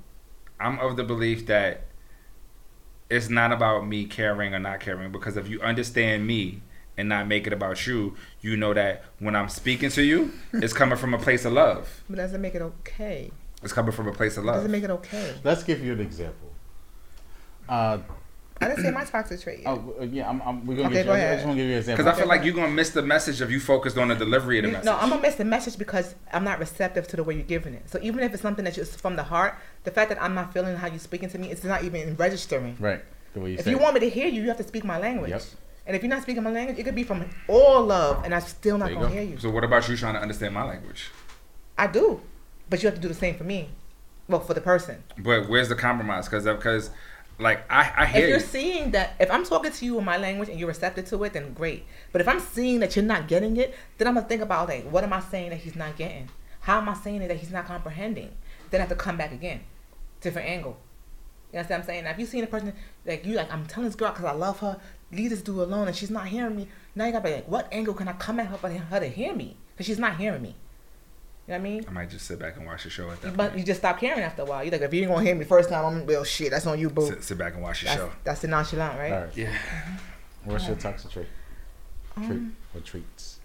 [0.59, 1.87] I'm of the belief that
[3.09, 6.63] it's not about me caring or not caring because if you understand me
[6.97, 10.73] and not make it about you, you know that when I'm speaking to you, it's
[10.73, 12.03] coming from a place of love.
[12.09, 13.31] But doesn't make it okay.
[13.63, 14.57] It's coming from a place of love.
[14.57, 15.35] doesn't make it okay.
[15.45, 16.51] Let's give you an example.
[17.69, 17.99] Uh,
[18.63, 19.61] I didn't say my toxic trait.
[19.61, 19.69] Yet.
[19.69, 21.63] oh, uh, yeah, I'm, I'm, we're gonna Okay, get you, go I just want to
[21.63, 22.05] give you an example.
[22.05, 24.59] Because I feel like you're gonna miss the message if you focused on the delivery
[24.59, 24.87] of the You- message.
[24.87, 27.73] no, I'm gonna miss the message because I'm not receptive to the way you're giving
[27.75, 27.89] it.
[27.89, 30.53] So even if it's something that's just from the heart, the fact that I'm not
[30.53, 32.77] feeling how you're speaking to me, it's not even registering.
[32.81, 33.03] right.
[33.33, 33.83] The way you If say you it.
[33.83, 35.31] want me to hear you, you have to speak my language.
[35.31, 35.43] Yep.
[35.87, 38.41] And if you're not speaking my language, it could be from all love, and I'm
[38.43, 39.13] still not gonna go.
[39.13, 39.39] hear you.
[39.39, 41.11] So what about you trying to understand my language?
[41.79, 42.21] I do,
[42.69, 43.71] but you have to do the same for me.
[44.29, 45.03] Well, for the person.
[45.19, 46.27] But where's the compromise?
[46.29, 46.91] Because because
[47.41, 48.45] like I I hear If you're you.
[48.45, 51.33] seeing that, if I'm talking to you in my language and you're receptive to it,
[51.33, 51.85] then great.
[52.13, 54.85] But if I'm seeing that you're not getting it, then I'm gonna think about like,
[54.91, 56.29] what am I saying that he's not getting?
[56.61, 58.31] How am I saying it that he's not comprehending?
[58.71, 59.61] Then I have to come back again,
[60.21, 60.77] different angle.
[61.53, 62.05] You understand what I'm saying?
[62.05, 62.73] Now, if you seen a person
[63.05, 64.79] like you, like I'm telling this girl because I love her,
[65.11, 66.69] leave this dude alone, and she's not hearing me.
[66.95, 69.09] Now you gotta be like, what angle can I come at her for her to
[69.09, 69.57] hear me?
[69.73, 70.55] Because she's not hearing me.
[71.51, 71.85] You know what I mean?
[71.89, 73.59] I might just sit back and watch the show at that But point.
[73.59, 74.63] you just stop caring after a while.
[74.63, 76.53] You're like, if you ain't gonna hear me first time, I'm well, shit.
[76.53, 77.09] That's on you, boo.
[77.09, 78.13] Sit, sit back and watch the That's, show.
[78.23, 79.13] that's the nonchalant, right?
[79.13, 79.37] All right.
[79.37, 79.53] Yeah.
[80.45, 81.27] What's your toxic trait?
[82.15, 83.41] Trait Um, or traits?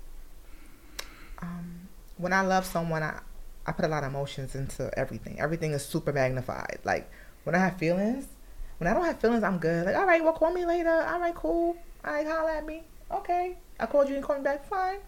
[1.41, 1.87] um,
[2.17, 3.19] when I love someone, I,
[3.65, 5.39] I put a lot of emotions into everything.
[5.39, 6.79] Everything is super magnified.
[6.83, 7.09] Like
[7.43, 8.27] when I have feelings,
[8.77, 9.85] when I don't have feelings, I'm good.
[9.87, 10.91] Like, all right, well, call me later.
[10.91, 11.75] All right, cool.
[12.05, 12.83] All right, holla at me.
[13.11, 13.57] Okay.
[13.79, 14.67] I called you and called me back.
[14.69, 14.99] Fine.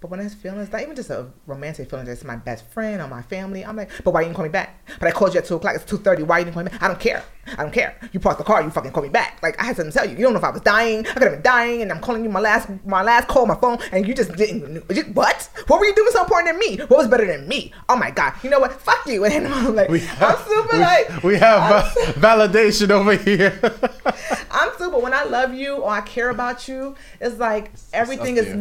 [0.00, 3.08] But when it's feelings, not even just a romantic feeling, just my best friend or
[3.08, 4.88] my family, I'm like, but why you didn't you call me back?
[4.98, 5.74] But I called you at two o'clock.
[5.74, 6.22] It's two thirty.
[6.22, 6.82] Why you didn't call me back?
[6.82, 7.22] I don't care.
[7.46, 7.98] I don't care.
[8.12, 8.62] You parked the car.
[8.62, 9.42] You fucking call me back.
[9.42, 10.16] Like I had something to tell you.
[10.16, 11.06] You don't know if I was dying.
[11.06, 13.56] I could have been dying, and I'm calling you my last my last call, my
[13.56, 14.88] phone, and you just didn't.
[15.14, 15.50] What?
[15.66, 16.78] What were you doing so important than me?
[16.86, 17.72] What was better than me?
[17.90, 18.34] Oh my god.
[18.42, 18.72] You know what?
[18.80, 19.24] Fuck you.
[19.30, 23.58] And I'm like, We I'm super we, like we have I'm validation over here.
[24.50, 24.98] I'm super.
[24.98, 28.56] When I love you or I care about you, it's like everything is there.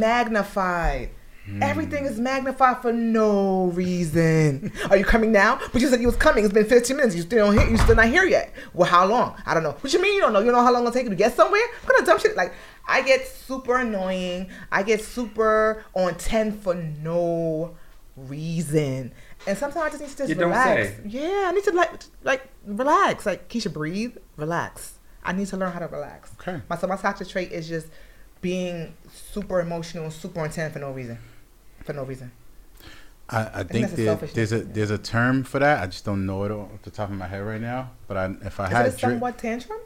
[1.50, 1.70] Magnified.
[1.70, 4.72] Everything is magnified for no reason.
[4.90, 5.60] Are you coming now?
[5.72, 6.44] But you said you was coming.
[6.44, 7.16] It's been 15 minutes.
[7.16, 7.70] You still don't hear.
[7.70, 8.54] You still not here yet.
[8.74, 9.36] Well, how long?
[9.46, 9.72] I don't know.
[9.72, 10.40] What you mean you don't know?
[10.40, 11.62] You know how long it'll take you to get somewhere?
[11.84, 12.36] I'm gonna dump shit?
[12.36, 12.54] Like
[12.88, 14.50] I get super annoying.
[14.72, 17.76] I get super on 10 for no
[18.16, 19.14] reason.
[19.48, 20.92] And sometimes I just need to just You don't relax.
[21.06, 21.92] Yeah, I need to like
[22.24, 23.26] like relax.
[23.26, 25.00] Like Keisha, breathe, relax.
[25.24, 26.32] I need to learn how to relax.
[26.40, 26.62] Okay.
[26.70, 27.88] My so my toxic trait is just
[28.42, 31.18] being super emotional super intense for no reason.
[31.90, 32.32] For no reason.
[33.28, 35.82] I, I think that's a there, there's a there's a term for that.
[35.82, 37.90] I just don't know it off the top of my head right now.
[38.08, 39.80] But I, if I Is had it a Dre- somewhat tantrum?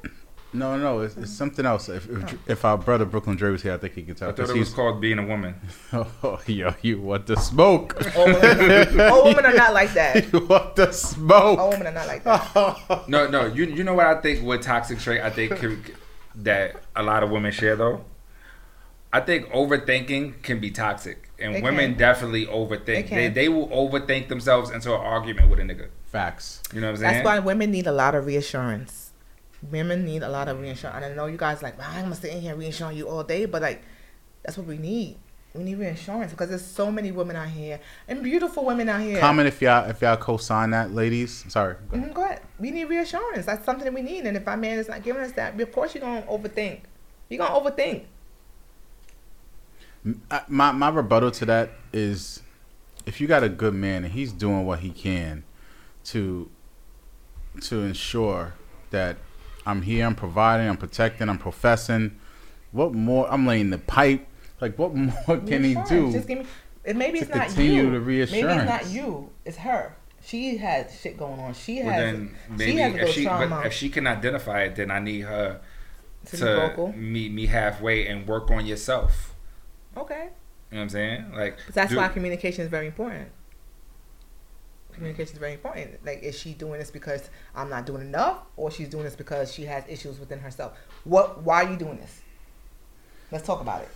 [0.51, 1.33] no, no, it's, it's oh.
[1.33, 1.87] something else.
[1.87, 2.37] If, if oh.
[2.45, 4.27] if our brother Brooklyn Dre was here, I think he could tell.
[4.27, 5.55] I thought 'cause it was called being a woman.
[5.93, 7.95] Oh, yo, you want the smoke?
[8.17, 10.33] All oh, women, all women are not like that.
[10.33, 11.57] you want the smoke?
[11.57, 13.07] All women are not like that.
[13.07, 13.45] No, no.
[13.45, 14.43] You you know what I think?
[14.45, 15.81] What toxic trait I think can,
[16.35, 18.03] that a lot of women share though.
[19.13, 21.97] I think overthinking can be toxic, and It women can.
[21.99, 23.07] definitely overthink.
[23.07, 23.17] can.
[23.17, 25.87] They they will overthink themselves into an argument with a nigga.
[26.11, 26.61] Facts.
[26.73, 27.13] You know what I'm saying?
[27.13, 29.11] That's why women need a lot of reassurance.
[29.71, 30.95] Women need a lot of reassurance.
[30.97, 33.23] And I know you guys like, "Well, I'm gonna sit in here reassuring you all
[33.23, 33.81] day, but like,
[34.43, 35.17] that's what we need.
[35.55, 39.19] We need reassurance because there's so many women out here and beautiful women out here.
[39.19, 41.45] Comment if y'all if y'all co-sign that, ladies.
[41.47, 41.75] Sorry.
[41.91, 42.09] Go ahead.
[42.09, 42.41] Mhm, go ahead.
[42.59, 43.45] We need reassurance.
[43.45, 44.25] That's something that we need.
[44.25, 46.79] And if our man is not giving us that, of course you're gonna overthink.
[47.29, 48.05] You're gonna overthink.
[50.29, 52.41] I- my my rebuttal to that is
[53.05, 55.43] if you got a good man and he's doing what he can
[56.05, 56.49] to
[57.61, 58.53] to ensure
[58.89, 59.17] that
[59.65, 62.19] I'm here, I'm providing, I'm protecting, I'm professing.
[62.71, 63.31] What more?
[63.31, 64.27] I'm laying the pipe.
[64.59, 66.11] Like what more can he do?
[66.11, 66.45] Just give me.
[66.83, 67.91] It, maybe to it's not you.
[67.91, 69.29] the Maybe it's not you.
[69.45, 69.95] It's her.
[70.25, 71.53] She has shit going on.
[71.53, 71.85] She has.
[71.85, 74.63] Well, then maybe she has a if little she trauma but if she can identify
[74.63, 75.61] it, then I need her
[76.27, 79.32] to to meet me halfway and work on yourself.
[79.97, 80.29] Okay.
[80.71, 81.31] You know what I'm saying?
[81.35, 83.29] Like But that's do- why communication is very important.
[84.93, 86.05] Communication is very important.
[86.05, 89.51] Like, is she doing this because I'm not doing enough, or she's doing this because
[89.51, 90.73] she has issues within herself?
[91.03, 91.41] What?
[91.41, 92.21] Why are you doing this?
[93.31, 93.89] Let's talk about it.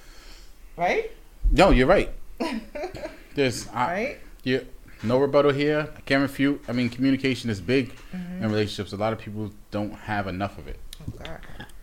[0.76, 1.12] Right?
[1.52, 2.12] No, you're right.
[3.36, 4.18] There's I, Right?
[4.44, 4.60] Yeah,
[5.04, 5.90] no rebuttal here.
[5.96, 6.64] I can't refute.
[6.68, 8.44] I mean, communication is big Mm-hmm.
[8.44, 8.92] in relationships.
[8.94, 10.80] A lot of people don't have enough of it.
[11.02, 11.40] Oh God.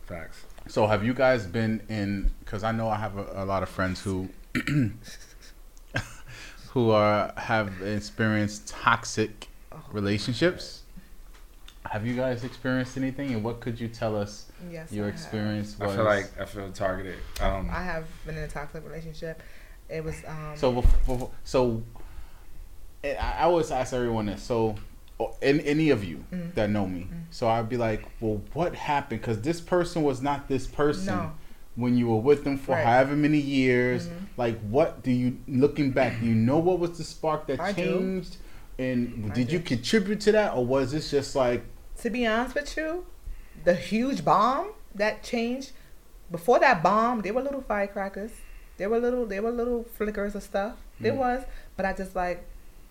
[0.06, 0.44] facts.
[0.66, 2.30] So, have you guys been in?
[2.40, 4.28] Because I know I have a, a lot of friends who
[6.70, 9.48] who are have experienced toxic
[9.92, 10.82] relationships.
[11.90, 14.90] Have you guys experienced anything, and what could you tell us Yes.
[14.90, 15.14] your I have.
[15.14, 15.94] experience I was?
[15.96, 17.18] feel like I feel targeted.
[17.40, 19.42] Um, I have been in a toxic relationship.
[19.88, 20.54] It was um.
[20.56, 21.82] So, bef- bef- so
[23.04, 24.42] I I always ask everyone this.
[24.42, 24.76] So,
[25.18, 26.54] or an- any of you Mm.
[26.54, 29.20] that know me, so I'd be like, well, what happened?
[29.20, 31.32] Because this person was not this person No.
[31.76, 32.84] when you were with them for Right.
[32.84, 34.06] however many years.
[34.08, 34.12] Mhm.
[34.36, 36.20] Like, what do you looking back?
[36.20, 37.82] Do you know what was the spark that I do.
[37.84, 38.36] changed?
[38.78, 41.62] And I did you contribute to that, or was this just like
[41.98, 43.06] to be honest with you,
[43.62, 45.70] the huge bomb that changed
[46.28, 48.32] before that bomb, there were little firecrackers.
[48.78, 50.74] There were little there were little flickers of stuff.
[50.98, 51.18] There Mm.
[51.18, 51.44] was,
[51.76, 52.44] but I just like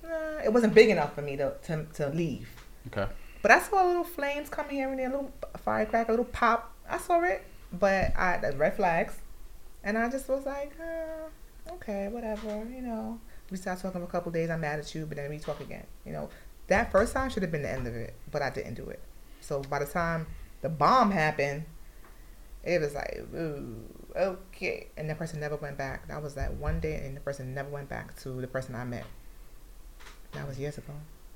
[0.04, 2.50] nah, it wasn't big enough for me to, to to leave.
[2.88, 3.12] okay?
[3.42, 6.72] But I saw little flames come here and there, a little firecracker, a little pop.
[6.90, 9.18] I saw it, but I the red flags,
[9.84, 13.20] and I just was like, uh, okay, whatever, you know.
[13.52, 14.50] We start talking for a couple days.
[14.50, 15.86] I'm mad at you, but then we talk again.
[16.06, 16.30] You know,
[16.68, 19.02] that first time should have been the end of it, but I didn't do it.
[19.42, 20.28] So by the time
[20.62, 21.66] the bomb happened,
[22.64, 23.76] it was like, ooh,
[24.16, 24.88] okay.
[24.96, 26.08] And the person never went back.
[26.08, 28.86] That was that one day, and the person never went back to the person I
[28.86, 29.06] met.
[30.34, 30.94] That was years ago.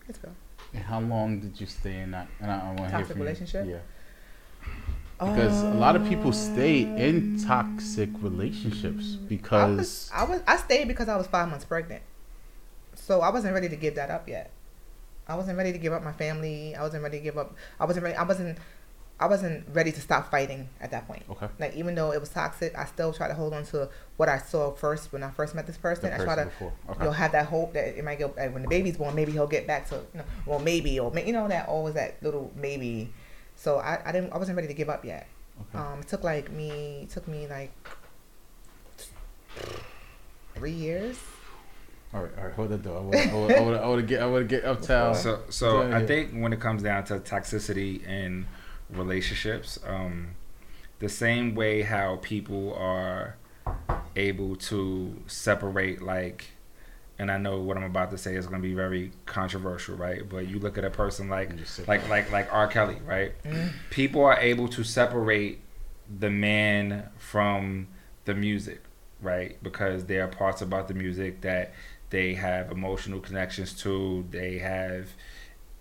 [0.07, 0.29] Years ago.
[0.73, 2.27] And how long did you stay in that?
[2.41, 3.23] And I, I want to hear Toxic from you.
[3.23, 3.67] relationship?
[3.67, 3.77] Yeah.
[5.19, 10.57] Because a lot of people stay in toxic relationships I because was, I was I
[10.57, 12.03] stayed because I was five months pregnant,
[12.93, 14.51] so I wasn't ready to give that up yet.
[15.27, 16.75] I wasn't ready to give up my family.
[16.75, 17.55] I wasn't ready to give up.
[17.79, 18.15] I wasn't ready.
[18.15, 18.59] I wasn't.
[19.19, 21.23] I wasn't ready to stop fighting at that point.
[21.31, 21.47] okay.
[21.59, 24.37] Like even though it was toxic, I still try to hold on to what I
[24.37, 26.09] saw first when I first met this person.
[26.11, 26.73] The I try person to before.
[26.87, 27.03] you Okay.
[27.05, 29.15] know have that hope that it might go like, when the baby's born.
[29.15, 31.95] Maybe he'll get back to you know, well maybe or may- you know that always
[31.95, 33.11] that little maybe.
[33.55, 34.31] So I, I didn't.
[34.33, 35.27] I wasn't ready to give up yet.
[35.73, 35.83] Okay.
[35.83, 37.71] Um, it took like me, it took me like
[40.55, 41.17] three years
[42.13, 42.97] All right, all right, hold the door.
[42.97, 45.15] I would, I would, I would, I would get, I would get uptown.
[45.15, 48.45] So, so I think when it comes down to toxicity in
[48.89, 50.35] relationships, um,
[50.99, 53.35] the same way how people are
[54.15, 56.51] able to separate, like,
[57.19, 60.27] and I know what I'm about to say is going to be very controversial, right?
[60.27, 62.67] But you look at a person like, And just sit like, like, like R.
[62.67, 63.33] Kelly, right?
[63.89, 65.59] People are able to separate
[66.19, 67.87] the man from
[68.25, 68.81] the music,
[69.21, 69.61] right?
[69.63, 71.73] Because there are parts about the music that
[72.09, 75.09] they have emotional connections to, they have,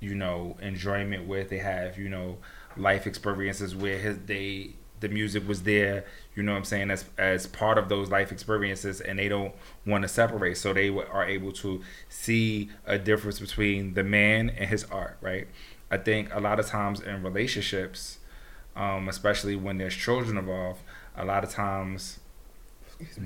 [0.00, 2.38] you know, enjoyment with, they have, you know,
[2.76, 7.04] life experiences where his they the music was there, you know what I'm saying, as
[7.18, 9.54] as part of those life experiences and they don't
[9.86, 10.56] want to separate.
[10.56, 15.18] So they w- are able to see a difference between the man and his art,
[15.20, 15.48] right?
[15.90, 18.18] I think a lot of times in relationships,
[18.74, 20.80] um, especially when there's children involved,
[21.16, 22.18] a lot of times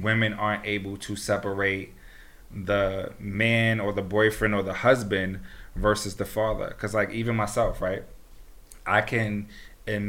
[0.00, 1.94] women aren't able to separate
[2.52, 5.40] the man or the boyfriend or the husband
[5.76, 6.68] versus the father.
[6.68, 8.04] Because like even myself, right?
[8.90, 9.48] I can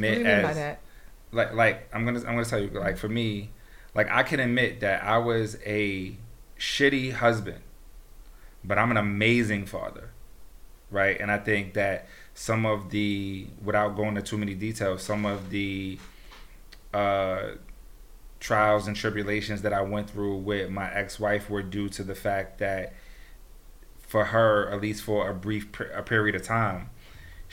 [0.03, 0.85] What do admit you mean by as that?
[1.31, 3.51] like like I'm gonna I'm gonna tell you like for me,
[3.95, 6.17] like I can admit that I was a
[6.59, 7.61] shitty husband,
[8.63, 10.11] but I'm an amazing father,
[10.91, 11.19] right?
[11.19, 15.49] And I think that some of the without going into too many details, some of
[15.51, 15.99] the
[16.93, 17.51] uh,
[18.39, 22.59] trials and tribulations that I went through with my ex-wife were due to the fact
[22.59, 22.93] that
[24.01, 26.90] for her, at least for a brief per- a period of time,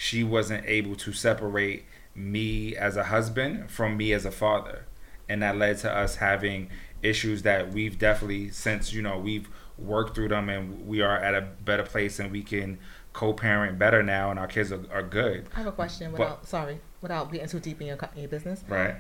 [0.01, 1.85] she wasn't able to separate
[2.15, 4.85] me as a husband from me as a father.
[5.29, 6.71] And that led to us having
[7.03, 11.35] issues that we've definitely, since, you know, we've worked through them and we are at
[11.35, 12.79] a better place and we can
[13.13, 15.49] co parent better now and our kids are, are good.
[15.53, 16.13] I have a question.
[16.13, 18.95] But- Without sorry, without getting too deep in your, in your business, Right?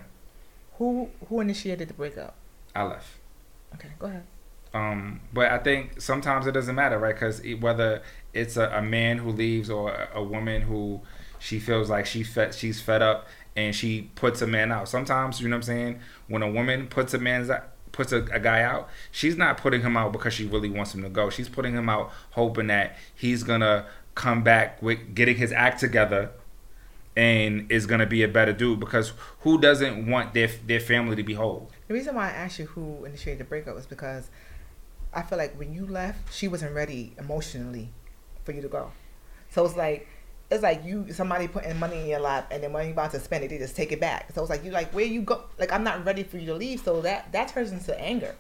[0.79, 2.35] who who initiated the breakup?
[2.75, 3.07] I left.
[3.75, 4.25] Okay, go ahead.
[4.75, 7.15] Um, but I think sometimes it doesn't matter, right?
[7.15, 11.01] Because whether it's a, a man who leaves or a, a woman who
[11.39, 14.89] she feels like she fed, she's fed up and she puts a man out.
[14.89, 16.01] Sometimes, you know what I'm saying?
[16.29, 17.51] When a woman puts a man's
[17.93, 21.03] puts a, a guy out, she's not putting him out because she really wants him
[21.03, 21.31] to go.
[21.31, 26.31] She's putting him out hoping that he's gonna come back with getting his act together
[27.17, 28.79] and is gonna be a better dude.
[28.79, 31.71] Because who doesn't want their their family to be whole?
[31.89, 34.31] The reason why I asked you who initiated the breakup was because
[35.13, 37.91] I feel like when you left, she wasn't ready emotionally
[38.49, 38.91] for you to go.
[39.51, 40.09] So it's like
[40.51, 43.21] it's like you somebody putting money in your lap and then when you're about to
[43.21, 44.33] spend it, they just take it back.
[44.35, 46.55] So it's like you like where you go like I'm not ready for you to
[46.55, 46.81] leave.
[46.81, 48.35] So that that turns into anger.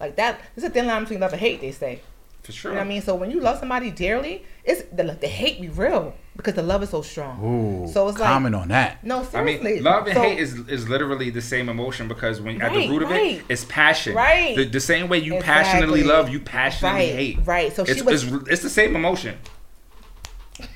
[0.00, 2.00] Like that there's a thin line between love and hate, they say.
[2.42, 2.70] For sure.
[2.72, 3.02] You know what I mean?
[3.02, 6.82] So when you love somebody dearly, it's the, the hate be real because the love
[6.82, 7.40] is so strong.
[7.42, 9.04] Ooh, So it's like- comment on that.
[9.04, 9.74] No, I seriously.
[9.74, 12.88] mean, love and So- hate is is literally the same emotion because when at the
[12.88, 13.36] root of right.
[13.38, 14.14] it, it's passion.
[14.14, 14.56] Right.
[14.56, 15.54] The, the same way you Exactly.
[15.64, 17.38] passionately love, you passionately Right, hate.
[17.44, 17.74] right.
[17.76, 19.36] So she it's, was- it's it's the same emotion.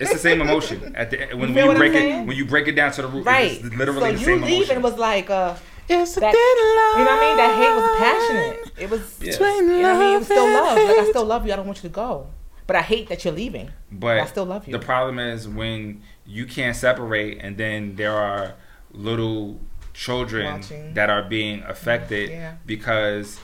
[0.00, 2.66] It's the same emotion at the when, feel when you break it when you break
[2.68, 3.24] it down to the root.
[3.24, 3.52] Right.
[3.52, 4.82] It's literally so the you same leaving emotion.
[4.82, 5.54] was like uh
[5.88, 7.36] It's that, you know what I mean?
[7.36, 8.72] That hate was passionate.
[8.84, 9.32] It was Yeah.
[9.32, 10.14] you know what I mean?
[10.14, 10.76] It was still love.
[10.76, 11.52] Like I still love you.
[11.52, 12.26] I don't want you to go.
[12.68, 13.70] But I hate that you're leaving.
[13.90, 14.72] But I still love you.
[14.72, 18.54] The problem is when you can't separate, and then there are
[18.92, 19.58] little
[19.94, 20.94] children Watching.
[20.94, 22.56] that are being affected Yeah.
[22.66, 23.40] because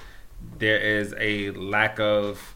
[0.58, 2.54] there is a lack of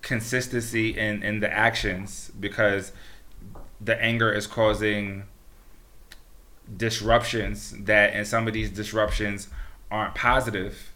[0.00, 2.92] consistency in, in the actions because
[3.80, 5.24] the anger is causing
[6.76, 9.48] disruptions that and some of these disruptions
[9.90, 10.92] aren't positive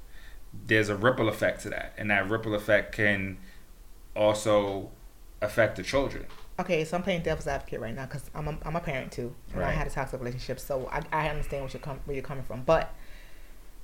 [0.66, 3.36] there's a ripple effect to that and that ripple effect can
[4.16, 4.90] also
[5.42, 6.26] affect the children
[6.58, 9.34] Okay, so I'm playing devil's advocate right now because I'm a, I'm a parent too,
[9.52, 12.24] and I had a toxic relationship, so I, I understand what you're com- where you're
[12.24, 12.62] coming from.
[12.62, 12.94] But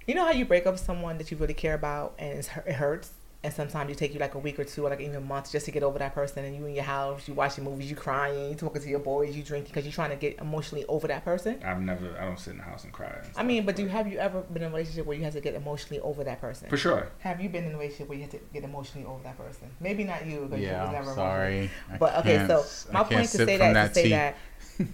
[0.06, 2.48] you know how you break up with someone that you really care about, and it's,
[2.66, 3.10] it hurts,
[3.44, 5.50] and sometimes you take you like a week or two, or like even a month,
[5.50, 7.96] just to get over that person, and you in your house, you watching movies, you
[7.96, 11.08] crying, you talking to your boys, you drinking because you're trying to get emotionally over
[11.08, 11.58] that person.
[11.64, 13.82] i've never i don't sit in the house and cry and I mean, but do
[13.82, 16.22] you have you ever been in a relationship where you had to get emotionally over
[16.24, 16.68] that person?
[16.68, 19.22] for sure Have you been in a relationship where you had to get emotionally over
[19.24, 19.70] that person?
[19.80, 21.70] Maybe not you because you Yeah, was I'm never emotionally sorry.
[21.92, 24.36] I but okay, so my point to say from that, to say that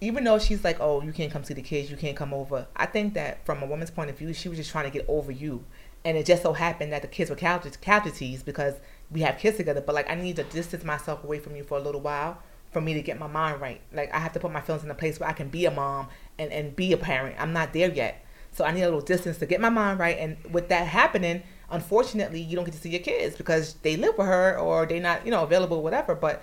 [0.00, 2.66] even though she's like, oh, you can't come see the kids, you can't come over.
[2.74, 5.04] I think that from a woman's point of view, she was just trying to get
[5.08, 5.64] over you,
[6.04, 8.74] and it just so happened that the kids were casualties, because
[9.10, 9.80] we have kids together.
[9.80, 12.38] But like, I need to distance myself away from you for a little while
[12.72, 13.80] for me to get my mind right.
[13.92, 15.70] Like, I have to put my feelings in a place where I can be a
[15.70, 16.08] mom
[16.38, 17.36] and and be a parent.
[17.38, 20.16] I'm not there yet, so I need a little distance to get my mind right.
[20.18, 24.16] And with that happening, unfortunately, you don't get to see your kids because they live
[24.16, 26.14] with her or they're not, you know, available, whatever.
[26.14, 26.42] But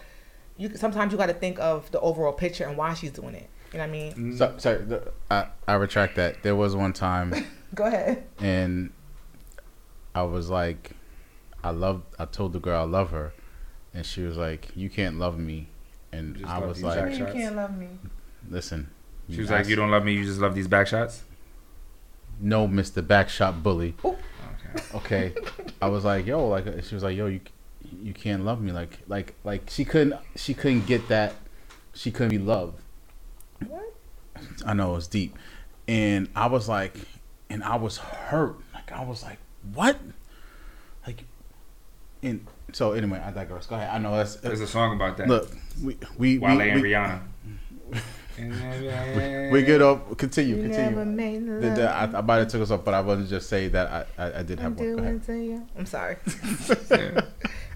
[0.58, 3.50] you sometimes you got to think of the overall picture and why she's doing it.
[3.72, 4.38] You know what I mean?
[4.38, 6.42] So, sorry, the- I, I retract that.
[6.44, 7.34] There was one time,
[7.76, 8.26] Go ahead.
[8.40, 8.92] and
[10.18, 10.92] I was like,
[11.64, 12.02] I love.
[12.18, 13.34] I told the girl I love her,
[13.94, 15.68] and she was like, "You can't love me,"
[16.12, 17.90] and I was like, "You can't love me.
[18.50, 18.90] "Listen."
[19.30, 20.14] She was like, "You don't love me.
[20.14, 21.24] You just love these back shots."
[22.40, 23.94] No, Mister Backshot Bully.
[24.04, 24.18] Oh.
[24.96, 25.32] Okay.
[25.32, 25.34] Okay,
[25.82, 27.42] I was like, "Yo," like she was like, "Yo, you
[28.02, 31.36] you can't love me." Like like like she couldn't she couldn't get that.
[31.94, 32.80] She couldn't be loved.
[33.68, 33.94] What?
[34.66, 35.36] I know it's deep,
[35.88, 36.96] and I was like,
[37.50, 38.56] and I was hurt.
[38.74, 39.40] Like I was like,
[39.74, 39.98] what?
[41.06, 41.24] Like,
[42.22, 43.66] and so anyway, I digress.
[43.68, 43.90] Go ahead.
[43.90, 45.28] I know that's There's a song about that.
[45.28, 45.50] look.
[45.84, 47.22] We we Wale we, and we, Rihanna.
[49.52, 50.18] we, we get up.
[50.18, 50.58] Continue.
[50.58, 51.06] You never Continue.
[51.06, 51.62] made love.
[51.62, 53.68] The, the, I, I might have took us off, but I wanted to just say
[53.70, 54.96] that I, I, I did I'm have one.
[54.96, 55.26] Go ahead.
[55.26, 55.68] doing to you.
[55.78, 56.18] I'm sorry.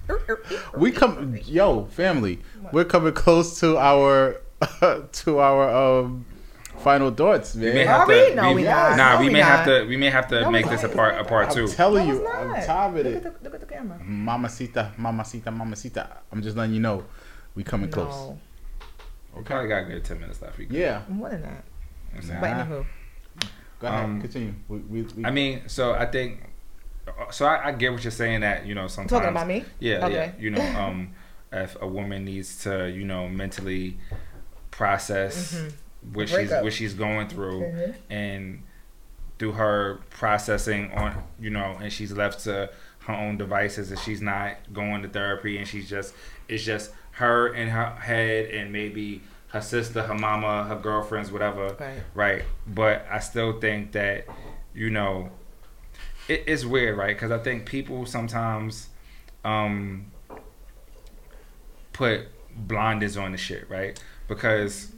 [0.76, 2.40] We come, yo, family.
[2.74, 4.42] We're coming close to our
[5.12, 5.70] to our
[6.02, 6.26] um
[6.82, 7.88] final thoughts, We may man.
[7.88, 8.14] have to.
[8.30, 8.36] we?
[8.36, 8.98] No, we not.
[8.98, 9.86] Nah, No, we we may have to.
[9.88, 12.30] We may have to No, make this a part a part I'm telling you, it's
[12.30, 13.16] I'm tired of look.
[13.16, 14.00] At the, look at the camera.
[14.04, 16.08] Mamacita, mamacita, mamacita.
[16.32, 17.04] I'm just letting you know,
[17.56, 18.14] we coming close.
[18.14, 18.38] No,
[19.36, 20.58] We probably got a good ten minutes left.
[20.58, 21.02] We could- Yeah.
[21.08, 21.64] more than that.
[22.16, 22.28] I'm.
[22.28, 22.66] But Nah.
[22.66, 22.86] anywho,
[23.80, 24.04] Go ahead.
[24.06, 24.54] Um, Continue.
[24.68, 26.44] We, we, we, I mean, so I think,
[27.32, 29.66] so I, I get what you're saying that you know sometimes talking about me.
[29.80, 30.14] Yeah, Okay.
[30.14, 30.32] yeah.
[30.38, 31.14] You know, um,
[31.52, 33.98] if a woman needs to, you know, mentally
[34.70, 35.74] process Mhm.
[36.14, 37.96] What she's what she's going through, Mhm.
[38.10, 38.64] and
[39.40, 42.70] through her processing on, you know, and she's left to
[43.08, 46.14] her own devices, and she's not going to therapy, and she's just
[46.48, 51.76] it's just her in her head, and maybe her sister, her mama, her girlfriends, whatever
[51.80, 52.04] Right.
[52.14, 52.44] right?
[52.68, 54.26] But I still think that,
[54.74, 55.30] you know,
[56.30, 57.16] it, it's weird, right?
[57.16, 58.88] Because I think people sometimes
[59.44, 60.06] um,
[61.94, 64.02] put blinders on the shit, right?
[64.28, 64.92] Because,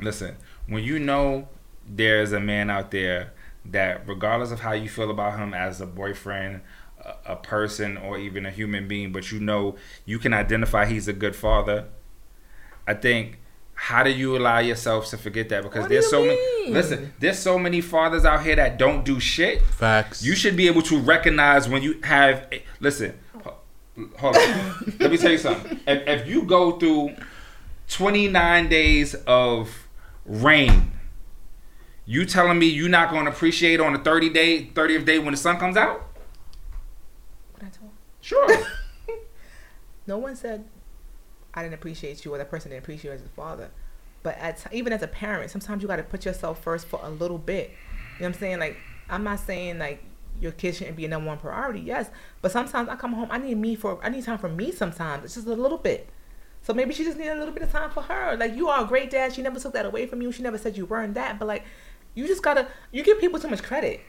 [0.00, 0.36] listen,
[0.66, 1.48] when you know
[1.86, 3.32] there's a man out there
[3.64, 6.60] that, regardless of how you feel about him as a boyfriend,
[7.04, 11.08] a, a person, or even a human being, but you know you can identify he's
[11.08, 11.86] a good father,
[12.86, 13.38] I think.
[13.74, 15.62] How do you allow yourself to forget that?
[15.62, 16.70] Because What do there's you so many.
[16.70, 19.62] Listen, there's so many fathers out here that don't do shit.
[19.62, 20.22] facts.
[20.22, 22.46] You should be able to recognize when you have.
[22.52, 23.18] a, Listen,
[24.18, 24.94] hold on.
[25.00, 25.80] Let me tell you something.
[25.86, 27.16] If, if you go through
[27.88, 29.79] 29 days of
[30.24, 30.92] rain,
[32.06, 35.32] you telling me you're not going to appreciate on the 30 day, 30th day when
[35.32, 36.06] the sun comes out?
[37.52, 38.48] What I told- Sure.
[40.06, 40.64] No one said
[41.54, 43.70] I didn't appreciate you or that person didn't appreciate you as a father.
[44.22, 47.10] But at, even as a parent, sometimes you got to put yourself first for a
[47.10, 47.70] little bit.
[47.70, 48.58] You know what I'm saying?
[48.58, 48.76] Like,
[49.08, 50.02] I'm not saying like
[50.40, 51.80] your kid shouldn't be a number one priority.
[51.80, 52.10] Yes,
[52.42, 54.72] but sometimes I come home, I need me for, I need time for me.
[54.72, 56.08] Sometimes it's just a little bit.
[56.62, 58.36] So maybe she just needed a little bit of time for her.
[58.36, 59.32] Like you are a great dad.
[59.32, 60.30] She never took that away from you.
[60.32, 61.38] She never said you weren't that.
[61.38, 61.64] But like,
[62.14, 64.00] you just gotta, you give people too much credit.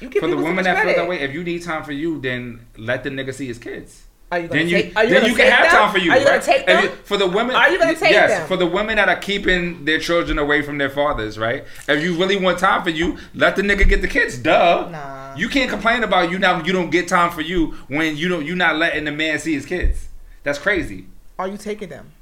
[0.00, 1.00] You give for the people too women much that feel credit.
[1.00, 4.04] that way, if you need time for you, then let the nigga see his kids.
[4.32, 4.96] Are you gonna Then you, take?
[4.96, 5.70] Are you then you can have them?
[5.70, 6.10] time for you.
[6.10, 6.40] Are you right?
[6.40, 6.84] gonna take them?
[6.84, 7.54] you- for the women?
[7.54, 8.48] Are you gonna take yes, them?
[8.48, 11.64] for the women that are keeping their children away from their fathers, right?
[11.86, 14.38] If you really want time for you, let the nigga get the kids.
[14.38, 14.88] Duh.
[14.90, 15.36] Nah.
[15.36, 16.64] You can't complain about you now.
[16.64, 18.44] You don't get time for you when you don't.
[18.44, 20.08] You're not letting the man see his kids.
[20.42, 21.06] That's crazy.
[21.38, 22.12] Are you taking them?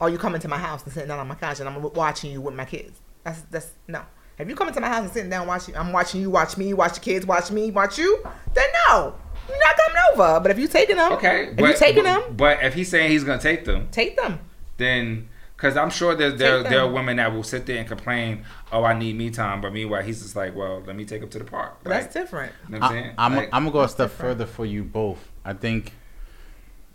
[0.00, 2.32] Are you coming to my house and sitting down on my couch and I'm watching
[2.32, 3.00] you with my kids?
[3.24, 4.02] That's that's no.
[4.38, 6.72] If you coming to my house and sitting down watching, I'm watching you watch me,
[6.74, 8.20] watch the kids, watch me, watch you.
[8.54, 9.14] Then no,
[9.48, 10.40] you're not coming over.
[10.40, 11.48] But if you taking them, Okay.
[11.48, 14.16] if but, you taking but, them, but if he's saying he's gonna take them, take
[14.16, 14.40] them.
[14.78, 18.44] then because I'm sure that there there are women that will sit there and complain,
[18.72, 21.28] "Oh, I need me time," but meanwhile he's just like, "Well, let me take him
[21.28, 22.52] to the park." Like, that's different.
[22.68, 23.14] you know what I'm I, saying?
[23.18, 24.38] I'm, Like, I'm gonna go a step different.
[24.38, 25.28] further for you both.
[25.44, 25.92] I think,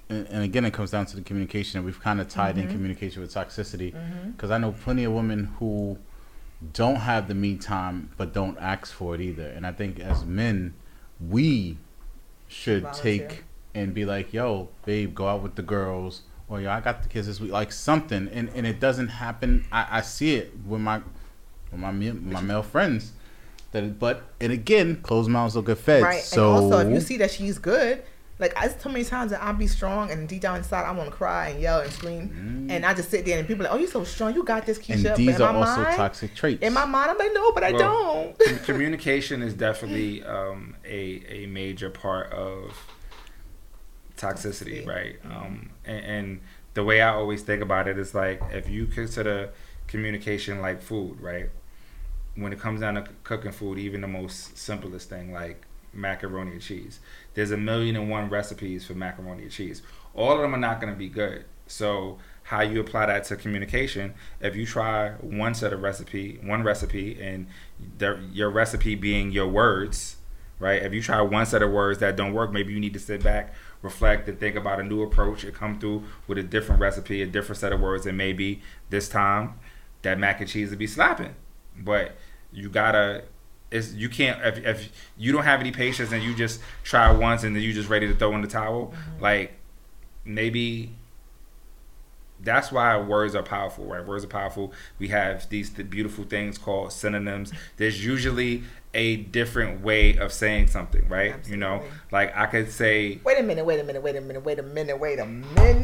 [0.10, 1.78] and, and again, it comes down to the communication.
[1.78, 2.68] And we've kind of tied Mm-hmm.
[2.68, 3.94] in communication with toxicity,
[4.32, 5.98] because I know plenty of women who
[6.74, 9.48] don't have the me time, but don't ask for it either.
[9.48, 10.74] And I think as men,
[11.20, 11.78] we
[12.48, 13.28] should Volunteer.
[13.28, 13.44] take
[13.76, 17.10] and be like, "Yo, babe, go out with the girls." Or yo, I got the
[17.10, 19.66] kids this week, like something, and, and it doesn't happen.
[19.70, 21.02] I, I see it with my
[21.72, 23.12] with my my male friends,
[23.74, 26.02] that it, but and again, closed mouths don't get fed.
[26.04, 26.22] right.
[26.24, 28.02] So and also, if you see that she's good,
[28.40, 31.10] like I so many times that I'll be strong and deep down inside I want
[31.10, 33.76] to cry and yell and scream, and I just sit there and people are like,
[33.76, 34.36] "Oh, you're so strong.
[34.36, 34.92] You got this, Mm-hmm.
[35.08, 36.62] and these but in are my also mind, toxic traits.
[36.62, 41.24] In my mind, I'm like, "No, but I Well, don't." communication is definitely um, a
[41.30, 42.78] a major part of
[44.18, 44.88] toxicity, Toxicity.
[44.88, 45.16] right?
[45.26, 46.42] Um, and, and
[46.74, 49.50] the way I always think about it is like if you consider
[49.88, 51.50] communication like food, right?
[52.36, 56.62] When it comes down to cooking food, even the most simplest thing like macaroni and
[56.62, 57.00] cheese,
[57.38, 59.84] there's a million and one recipes for macaroni and cheese.
[60.16, 61.46] All of them are not going to be good.
[61.68, 64.16] So how you apply that to communication?
[64.42, 67.46] If you try one set of recipe, one recipe, and
[68.34, 70.16] your recipe being your words,
[70.58, 70.82] right?
[70.82, 73.24] If you try one set of words that don't work, maybe you need to sit
[73.24, 77.22] back, reflect, and think about a new approach and come through with a different recipe,
[77.22, 79.60] a different set of words, and maybe this time
[80.02, 81.36] that mac and cheese will be slapping.
[81.78, 82.16] But
[82.52, 83.26] you gotta.
[83.70, 87.44] It's, you can't if, if you don't have any patience and you just try once
[87.44, 89.22] and then you just ready to throw in the towel mm-hmm.
[89.22, 89.54] like
[90.24, 90.92] maybe
[92.40, 94.06] that's why words are powerful, right?
[94.06, 94.72] Words are powerful.
[95.00, 97.52] We have these th- beautiful things called synonyms.
[97.78, 98.64] There's usually
[98.94, 101.36] a different way of saying something, right?
[101.48, 104.44] You know, like I could say, Wait a minute, wait a minute, wait a minute,
[104.44, 105.84] wait a minute, wait a minute.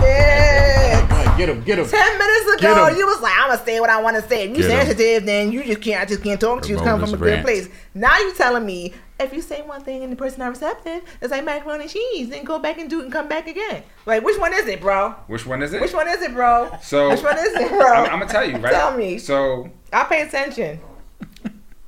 [1.38, 1.88] Get him, get him.
[1.88, 2.96] Ten minutes Get ago, 'em.
[2.96, 5.52] you was like, "I'm gonna say what I want to say." If you sensitive, then
[5.52, 6.02] you just can't.
[6.02, 6.76] I just can't talk to you.
[6.76, 7.70] It's coming from a good place.
[7.96, 11.32] Now you telling me if you say one thing and the person not receptive, it's
[11.32, 12.30] like macaroni and cheese.
[12.30, 13.82] Then go back and do it and come back again.
[14.06, 15.16] Like, which one is it, bro?
[15.28, 15.82] which one is it?
[15.82, 16.70] Which one is it, bro?
[16.82, 17.82] So which one is it, bro?
[17.82, 18.72] I'm, I'm gonna tell you, right?
[18.74, 19.18] Tell me.
[19.18, 20.80] So I pay attention.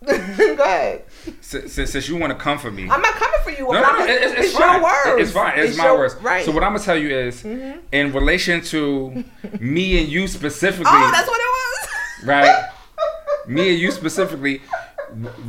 [0.55, 1.03] go ahead.
[1.41, 3.65] since, since you want to come for me, I'm not coming for you.
[3.71, 5.21] No, no, no, just- it- it's, it's, your words.
[5.21, 5.59] It's fine.
[5.59, 6.15] It's, my your- words.
[6.15, 6.45] Right.
[6.45, 9.23] So what I'm gonna tell you is, in relation to
[9.59, 12.23] me and you specifically, oh, that's what it was.
[12.25, 12.69] right?
[13.47, 14.61] me and you specifically,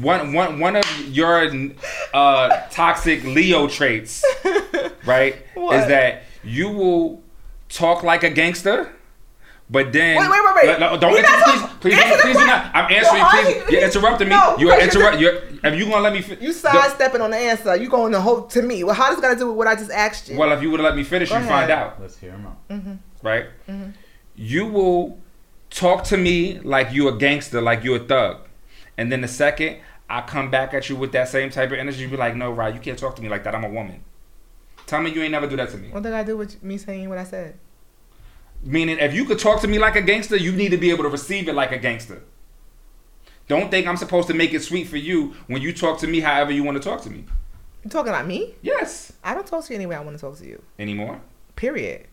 [0.00, 1.50] one one one of your
[2.12, 4.24] uh, toxic Leo traits,
[5.07, 5.76] right, What?
[5.80, 7.22] is that you will
[7.68, 8.92] talk like a gangster.
[9.69, 10.79] But then, Wait, wait, wait, wait.
[10.81, 12.71] No, don't You're inter- please, talking- please, answer the please, do not.
[12.73, 13.23] I'm answering.
[13.23, 14.35] No, please, I- you're interrupting me.
[14.37, 15.21] No, you're because you're- interrupt.
[15.21, 15.73] You're.
[15.73, 17.75] If you gonna let me, fi- You sidestepping on the answer.
[17.77, 18.85] You going to hope to me.
[18.85, 20.39] Well, how does it got to do with what I just asked you?
[20.39, 22.01] Well, if you would have let me finish, Go you find out.
[22.01, 22.59] Let's hear him out.
[23.25, 23.47] right?
[23.69, 23.91] Mm-hmm.
[24.37, 25.19] You will
[25.71, 28.47] talk to me like you a gangster, like you a thug,
[28.97, 32.03] and then the second I come back at you with that same type of energy,
[32.03, 33.55] you be like, "No, Rod, you can't talk to me like that.
[33.57, 34.05] I'm a woman."
[34.87, 35.89] Tell me you ain't never do that to me.
[35.91, 37.59] what did I do with me saying what I said?
[38.67, 41.05] Meaning, if you could talk to me like a gangster, you need to be able
[41.05, 42.23] to receive it like a gangster.
[43.49, 46.19] Don't think I'm supposed to make it sweet for you when you talk to me
[46.21, 47.25] however you want to talk to me.
[47.85, 48.57] You talking about me?
[48.62, 49.12] Yes.
[49.23, 50.61] I don't talk to you any way I want to talk to you.
[50.79, 51.21] Anymore?
[51.55, 52.09] Period.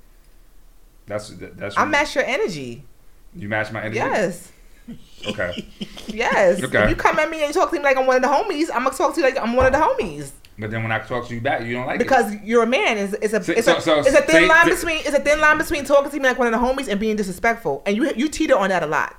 [1.07, 1.75] That's that's.
[1.77, 2.83] I match your energy.
[3.35, 3.95] You match my energy.
[3.95, 4.51] Yes.
[5.27, 5.67] Okay.
[6.07, 6.61] Yes.
[6.61, 6.83] Okay.
[6.83, 8.27] If you come at me and you talk to me like I'm one of the
[8.27, 10.31] homies, I'm gonna talk to you like I'm one of the homies.
[10.59, 12.03] But then when I talk to you back, you don't like it.
[12.03, 12.97] Because you're a man.
[12.97, 15.19] It's, it's a it's so- a so it's a thin say- line between it's a
[15.19, 17.81] thin line between talking to me like one of the homies and being disrespectful.
[17.85, 19.15] And you you teeter on that a lot.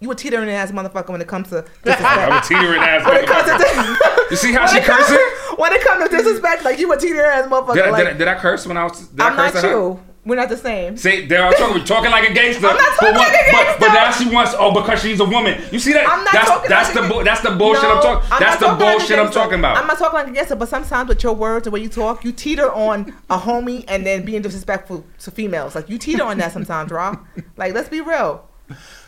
[0.00, 3.26] You a teetering ass motherfucker when it comes to I'm a teetering ass when it
[3.26, 4.30] comes to motherfucker.
[4.30, 5.32] You see how she it comes- cursing?
[5.56, 7.74] When it comes to disrespect, like you a teetering ass motherfucker.
[7.74, 9.06] Did, I- like, did, I- did I curse when I was?
[9.08, 10.00] Did I I'm curse not you.
[10.26, 10.96] We're not the same.
[10.96, 12.66] See, there I'm talking, talking like a gangster.
[12.66, 13.76] I'm not talking but, what- like a gangster.
[13.78, 15.62] But, now she wants, oh, because she's a woman.
[15.70, 16.06] You see that?
[16.08, 18.32] I'm not that's talking that's like the a- bu- that's the bullshit No, I'm talking.
[18.32, 19.40] I'm That's the talking like bullshit I'm gangster.
[19.40, 19.76] talking about.
[19.76, 22.24] I'm not talking like a gangster, but sometimes with your words, and way you talk,
[22.24, 25.76] you teeter on a homie and then being disrespectful to females.
[25.76, 27.24] Like you teeter on that sometimes, Rob.
[27.56, 28.44] Like let's be real.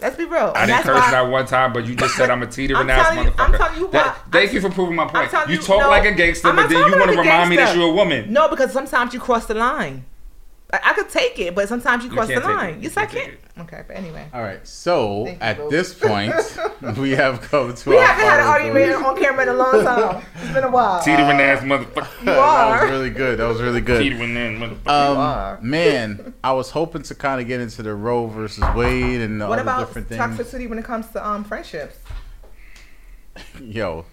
[0.00, 0.52] Let's be real.
[0.54, 2.90] I And didn't curse that one time, but you just said I'm a teetering I'm
[2.90, 3.44] ass telling you- motherfucker.
[3.44, 5.32] I'm telling you That- thank I'm- you for proving my point.
[5.48, 7.50] You you, talk no, like a gangster, I'm but then you want to like remind
[7.50, 8.32] me that you're a woman.
[8.32, 10.04] No, because sometimes you cross the line.
[10.70, 12.74] I, I could take it, but sometimes you You cross the line.
[12.74, 12.82] it.
[12.82, 13.62] Yes, You I can't can.
[13.64, 14.26] Okay, but anyway.
[14.34, 14.64] All right.
[14.68, 15.70] So Thank you, at boo.
[15.70, 16.34] this point,
[16.98, 19.06] we have come to We our haven't had an final argument vote.
[19.06, 20.22] on camera in a long time.
[20.42, 21.02] It's been a while.
[21.02, 22.20] Teetering ass motherfucker.
[22.20, 22.82] You that are.
[22.82, 23.38] was really good.
[23.38, 24.02] That was really good.
[24.02, 25.14] Teetering ass motherfucker.
[25.14, 25.56] You are.
[25.58, 29.42] Um, man, I was hoping to kind of get into the Roe versus Wade and
[29.42, 30.20] all the What other about different things.
[30.20, 31.96] toxicity when it comes to um friendships?
[33.60, 34.04] Yo,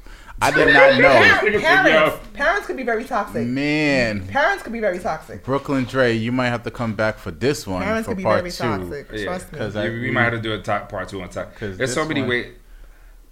[0.42, 1.08] I did not know.
[1.10, 3.46] Parents, parents, parents could be very toxic.
[3.48, 5.44] Man, Parents could be very toxic.
[5.44, 8.40] Brooklyn Dre, you might have to come back for this one Parents could be part
[8.40, 8.58] very two.
[8.64, 9.08] toxic.
[9.14, 9.58] Yeah, Trust me.
[9.60, 11.56] 'cause Yeah, I- we might have to do a top part two on top.
[11.56, 12.54] 'Cause There's so many one- ways.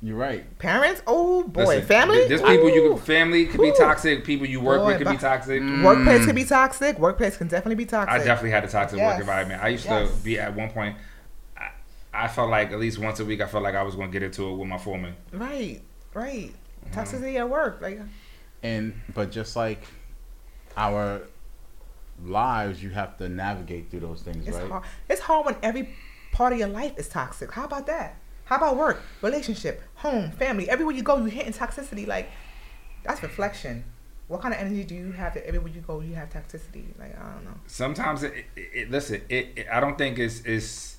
[0.02, 0.58] You're right.
[0.60, 2.28] Parents, oh boy, Listen, family.
[2.28, 2.90] There's people you Ooh.
[2.96, 3.74] can family could be Ooh.
[3.76, 4.26] toxic.
[4.26, 5.62] People you work Boy, with could be but- toxic.
[5.62, 6.36] Workplace could mm.
[6.36, 7.00] be toxic.
[7.00, 8.14] Workplace can definitely be toxic.
[8.14, 9.12] I definitely had a toxic Yes.
[9.14, 9.64] work environment.
[9.64, 10.10] I used Yes.
[10.10, 10.98] to be at one point.
[11.58, 11.70] I,
[12.14, 14.12] I felt like at least once a week, I felt like I was going to
[14.14, 15.16] get into it with my foreman.
[15.32, 15.82] Right,
[16.14, 16.52] right.
[16.92, 17.00] Mm-hmm.
[17.00, 18.00] Toxicity at work, like
[18.62, 19.84] And but just like
[20.78, 21.22] our
[22.24, 24.70] lives, you have to navigate through those things, it's right?
[24.70, 24.84] hard.
[25.10, 25.90] It's hard when every
[26.32, 27.52] part of your life is toxic.
[27.52, 28.18] How about that?
[28.46, 30.70] How about work, relationship, home, family?
[30.70, 32.08] Everywhere you go, you're hitting toxicity.
[32.08, 32.30] Like
[33.04, 33.84] that's reflection.
[34.28, 36.98] What kind of energy do you have that everywhere you go you have toxicity?
[36.98, 37.56] Like I don't know.
[37.68, 40.93] Sometimes, it, it, it, listen, it, it, I don't think it's, it's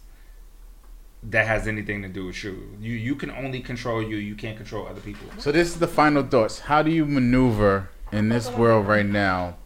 [1.30, 2.76] that has anything to do with you.
[2.80, 4.16] You you can only control you.
[4.16, 5.26] You can't control other people.
[5.38, 6.60] So this is the final thoughts.
[6.60, 9.56] How do you maneuver in this world right now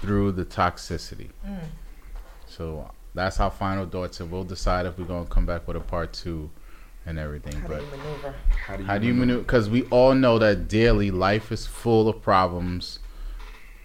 [0.00, 1.30] through the toxicity?
[1.46, 1.60] Mm.
[2.46, 5.80] So that's our final thoughts, and we'll decide if we're gonna come back with a
[5.80, 6.50] part two
[7.06, 7.54] and everything.
[7.54, 8.34] How do but you maneuver?
[8.66, 9.40] How do you, how do you maneuver?
[9.40, 12.98] Because we all know that daily life is full of problems,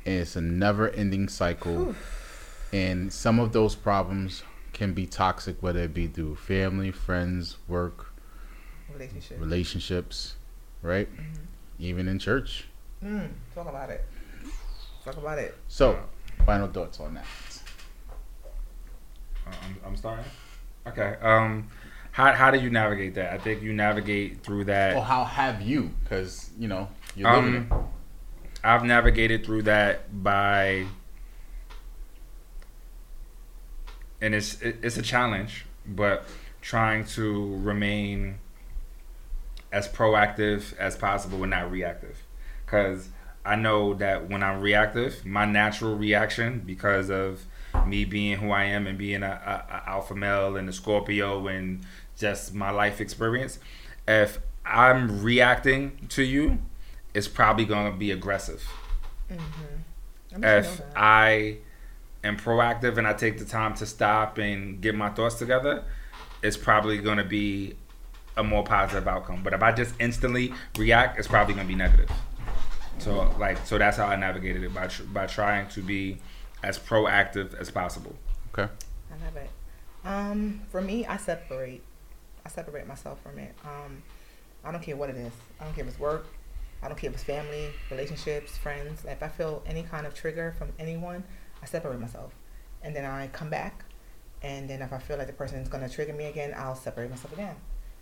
[0.05, 1.95] and it's a never-ending cycle.
[2.73, 4.43] and some of those problems
[4.77, 8.13] can be toxic, whether it be through family, friends, work,
[8.93, 9.39] Relationship.
[9.39, 10.35] relationships,
[10.81, 11.09] right?
[11.79, 12.65] even in church.
[13.03, 14.05] Mm, talk about it.
[15.03, 15.55] Talk about it.
[15.67, 15.99] So,
[16.45, 17.25] final thoughts on that.
[19.45, 20.25] Uh, I'm, I'm starting.
[20.87, 21.15] Okay.
[21.21, 21.69] Um,
[22.11, 23.33] how how do you navigate that?
[23.33, 24.95] I think you navigate through that.
[24.95, 25.91] Well, how have you?
[26.03, 27.71] Because you know you're living it.
[27.71, 27.87] Um,
[28.63, 30.85] I've navigated through that by,
[34.21, 36.25] and it's it, it's a challenge, but
[36.61, 38.39] trying to remain
[39.71, 42.23] as proactive as possible and not reactive,
[42.65, 43.09] because
[43.45, 47.45] I know that when I'm reactive, my natural reaction because of
[47.85, 51.47] me being who I am and being a, a, a alpha male and a Scorpio
[51.47, 51.85] and
[52.17, 53.59] just my life experience,
[54.07, 56.59] if I'm reacting to you,
[57.13, 58.67] it's probably going to be aggressive.
[59.31, 60.43] Mm-hmm.
[60.43, 61.57] If I
[62.23, 65.83] am proactive and I take the time to stop and get my thoughts together,
[66.41, 67.75] it's probably going to be
[68.35, 69.41] a more positive outcome.
[69.43, 72.11] But if I just instantly react, it's probably going to be negative.
[72.99, 76.17] So like, so that's how I navigated it by tr- by trying to be
[76.63, 78.15] as proactive as possible.
[78.53, 78.71] Okay.
[79.11, 79.49] I love it.
[80.03, 81.83] Um, for me, I separate.
[82.45, 83.53] I separate myself from it.
[83.65, 84.01] Um,
[84.63, 85.33] I don't care what it is.
[85.59, 86.27] I don't care if it's work.
[86.81, 89.03] I don't care if it's family, relationships, friends.
[89.05, 91.23] If I feel any kind of trigger from anyone,
[91.61, 92.33] I separate myself,
[92.81, 93.83] and then I come back.
[94.43, 97.09] And then if I feel like the person is gonna trigger me again, I'll separate
[97.09, 97.55] myself again.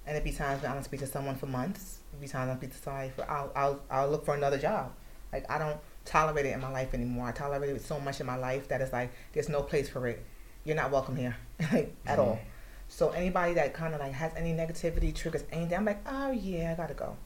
[0.06, 2.00] And it be times when I don't speak to someone for months.
[2.14, 3.30] It be times I don't speak to somebody for.
[3.30, 4.92] I'll I'll I'll look for another job.
[5.32, 7.28] Like I don't tolerate it in my life anymore.
[7.28, 10.08] I tolerate it so much in my life that it's like there's no place for
[10.08, 10.24] it.
[10.64, 11.36] You're not welcome here,
[11.74, 12.36] like at all.
[12.36, 12.50] Mm-hmm.
[12.88, 16.72] So anybody that kind of like has any negativity triggers anything, I'm like, oh yeah,
[16.72, 17.18] I gotta go.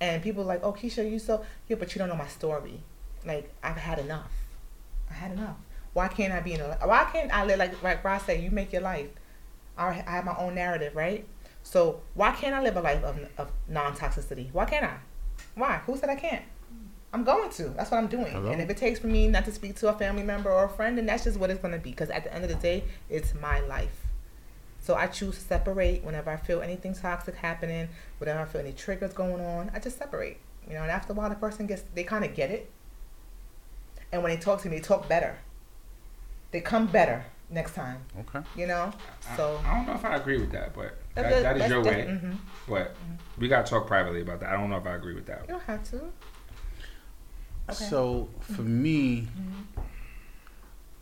[0.00, 2.82] And people are like, oh Keisha, you so yeah, but you don't know my story.
[3.24, 4.32] Like I've had enough.
[5.10, 5.56] I had enough.
[5.96, 6.76] Why can't I be in a?
[6.84, 8.42] Why can't I live like like Ross said?
[8.42, 9.08] You make your life.
[9.78, 11.26] I I have my own narrative, right?
[11.62, 14.52] So why can't I live a life of of non toxicity?
[14.52, 14.98] Why can't I?
[15.54, 15.80] Why?
[15.86, 16.44] Who said I can't?
[17.14, 17.70] I'm going to.
[17.70, 18.30] That's what I'm doing.
[18.30, 18.50] Hello?
[18.50, 20.68] And if it takes for me not to speak to a family member or a
[20.68, 21.92] friend, then that's just what it's going to be.
[21.92, 24.06] Because at the end of the day, it's my life.
[24.80, 27.88] So I choose to separate whenever I feel anything toxic happening,
[28.18, 29.70] whenever I feel any triggers going on.
[29.74, 30.40] I just separate.
[30.68, 32.70] You know, and after a while, the person gets, they kind of get it.
[34.12, 35.38] And when they talk to me, they talk better.
[36.50, 38.00] They come better next time.
[38.20, 38.40] Okay.
[38.56, 38.92] You know?
[39.30, 39.60] I- So.
[39.64, 41.96] I, don't know if I agree with that, but that, That's- that is your way.
[41.96, 42.24] different.
[42.24, 42.36] Mhm.
[42.68, 42.96] But
[43.38, 44.50] we gotta talk privately about that.
[44.50, 45.42] I don't know if I agree with that.
[45.42, 45.96] You don't have to.
[47.68, 47.84] Okay.
[47.90, 49.28] So for me,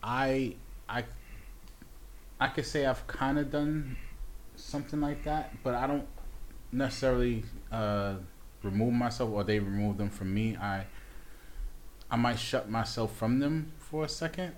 [0.02, 0.56] I
[0.88, 1.04] I
[2.40, 3.96] I could say I've kind of done
[4.56, 6.06] something like that, but I don't
[6.72, 8.14] necessarily uh,
[8.62, 10.56] remove myself or they remove them from me.
[10.56, 10.86] I
[12.10, 14.52] I might shut myself from them for a 2nd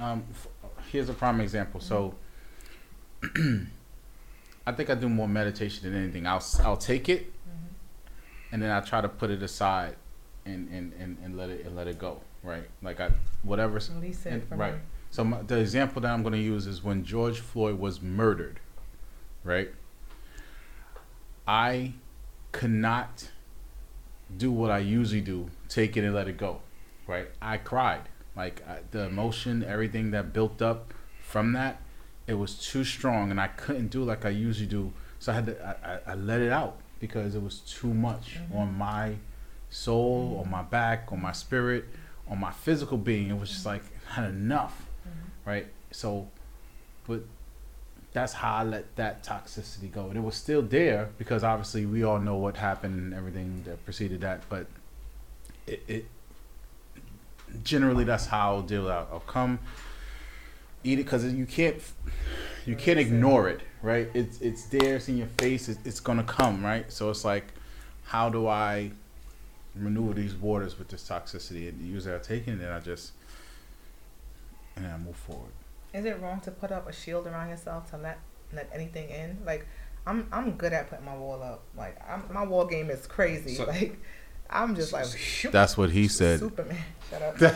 [0.00, 0.48] Um, f-
[0.90, 1.80] here's a prime example.
[1.80, 2.14] So
[4.66, 6.26] I think I do more meditation than anything.
[6.26, 7.32] I'll I'll take it,
[8.52, 9.96] and then I try to put it aside
[10.44, 12.20] and, and, and, and let it and let it go.
[12.42, 13.10] Right, like I
[13.42, 13.80] whatever.
[13.94, 14.74] Release it and- right.
[14.74, 14.80] you.
[15.10, 18.60] So my, the example that I'm going to use is when George Floyd was murdered.
[19.42, 19.70] Right.
[21.46, 21.94] I
[22.52, 23.30] could not
[24.36, 26.60] do what I usually do, take it and let it go.
[27.06, 27.28] Right.
[27.40, 28.02] I cried.
[28.38, 31.82] Like I, the emotion, everything that built up from that,
[32.28, 34.92] it was too strong, and I couldn't do like I usually do.
[35.18, 36.00] So I had to.
[36.06, 38.56] I, I, let it out because it was too much mm-hmm.
[38.56, 39.14] on my
[39.70, 40.40] soul, mm-hmm.
[40.42, 41.86] on my back, on my spirit,
[42.28, 43.28] on my physical being.
[43.28, 43.70] It was just mm-hmm.
[43.70, 44.86] like I had enough,
[45.44, 45.66] right?
[45.90, 46.28] So,
[47.08, 47.22] but
[48.12, 52.04] that's how I let that toxicity go, and it was still there because obviously we
[52.04, 54.42] all know what happened and everything that preceded that.
[54.48, 54.68] But
[55.66, 56.06] it, it
[57.62, 58.90] generally that's how I'll deal.
[58.90, 59.58] I'll, I'll come
[60.84, 61.76] eat it because you can't
[62.66, 64.08] you can't ignore it, right?
[64.14, 66.90] It's it's there, it's in your face, it's, it's gonna come, right?
[66.92, 67.44] So it's like,
[68.04, 68.90] how do I
[69.74, 71.68] maneuver these waters with this toxicity?
[71.68, 73.12] And usually I take it and then I just
[74.76, 75.50] and then I move forward.
[75.94, 78.18] Is it wrong to put up a shield around yourself to let
[78.52, 79.38] let anything in?
[79.44, 79.66] Like,
[80.06, 81.62] I'm I'm good at putting my wall up.
[81.76, 83.54] Like, I'm, my wall game is crazy.
[83.54, 83.98] So- like,
[84.50, 86.40] I'm just like shoot, That's what he said.
[86.40, 86.78] Superman.
[87.10, 87.38] Shut up.
[87.38, 87.48] so,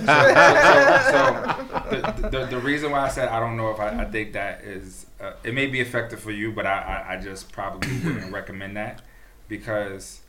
[1.92, 4.34] so the, the, the reason why I said I don't know if I, I think
[4.34, 7.90] that is uh, it may be effective for you, but I, I, I just probably
[8.04, 9.02] wouldn't recommend that
[9.48, 10.20] because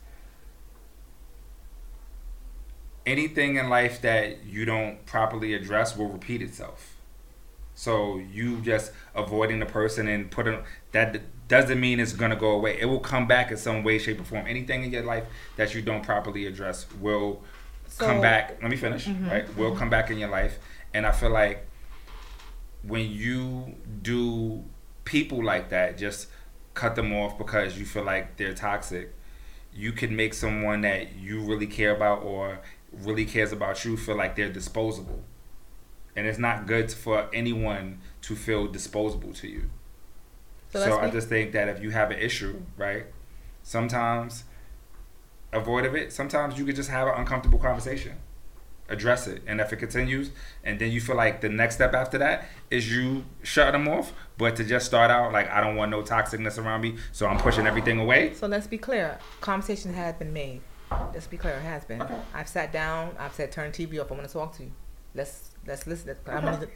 [3.06, 6.96] anything in life that you don't properly address will repeat itself.
[7.74, 10.62] So you just avoiding the person and putting
[10.92, 12.78] that doesn't mean it's gonna go away.
[12.80, 14.46] It will come back in some way, shape, or form.
[14.46, 15.24] Anything in your life
[15.56, 17.42] that you don't properly address will
[17.98, 18.58] come back.
[18.62, 19.06] Let me finish.
[19.06, 20.58] Mhm, Right, will come back in your life,
[20.94, 21.66] and I feel like
[22.82, 24.64] when you do
[25.04, 26.28] people like that, just
[26.74, 29.12] cut them off because you feel like they're toxic.
[29.76, 32.60] you can make someone that you really care about or
[32.92, 35.20] really cares about you feel like they're disposable.
[36.14, 39.70] And it's not good for anyone to feel disposable to you.
[40.74, 43.06] So So, I just think that if you have an issue, right,
[43.62, 44.44] sometimes
[45.52, 46.12] avoid of it.
[46.12, 48.16] Sometimes you could just have an uncomfortable conversation,
[48.88, 50.30] address it, and if it continues,
[50.64, 54.12] and then you feel like the next step after that is you shut them off.
[54.36, 57.38] But to just start out like I don't want no toxicness around me, so I'm
[57.38, 58.34] pushing everything away.
[58.34, 59.18] So let's be clear.
[59.40, 60.60] Conversation has been made.
[60.90, 61.54] Let's be clear.
[61.54, 62.02] It has been.
[62.02, 62.16] Okay.
[62.34, 63.14] I've sat down.
[63.18, 64.10] I've said, turn TV off.
[64.10, 64.72] I want to talk to you.
[65.14, 66.16] Let's let's listen.
[66.26, 66.68] Do-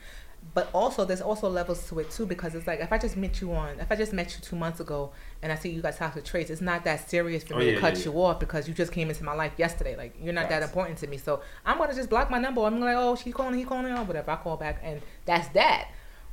[0.54, 3.40] but also, there's also levels to it too because it's like if I just met
[3.40, 5.98] you on, if I just met you two months ago and I see you guys
[5.98, 8.40] toxic traits, it's not that serious for Oh, me yeah, to cut yeah, you off
[8.40, 9.96] because you just came into my life yesterday.
[9.96, 11.18] Like you're not that important to me.
[11.18, 12.62] So I'm gonna just block my number.
[12.62, 14.30] I'm like, oh, she calling, he calling, or whatever.
[14.30, 15.88] I call back, and that's that.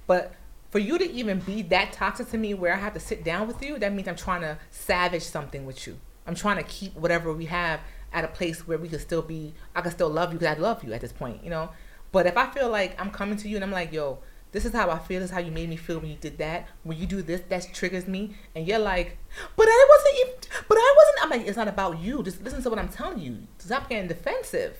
[0.07, 0.33] But
[0.71, 3.47] for you to even be that toxic to me where I have to sit down
[3.47, 5.97] with you, that means I'm trying to savage something with you.
[6.27, 7.79] I'm trying to keep whatever we have
[8.11, 10.59] at a place where we could still be, I can still love you because I
[10.59, 11.69] love you at this point, you know?
[12.15, 14.19] But if I feel like I'm coming to you and I'm like, yo,
[14.53, 16.37] this is how I feel, this is how you made me feel when you did
[16.37, 16.69] that.
[16.83, 18.35] When you do this, that triggers me.
[18.55, 19.17] And you're like,
[19.57, 22.23] but I wasn't even, but I wasn't, I'm like, it's not about you.
[22.23, 23.39] Just listen to what I'm telling you.
[23.57, 24.77] Stop getting defensive.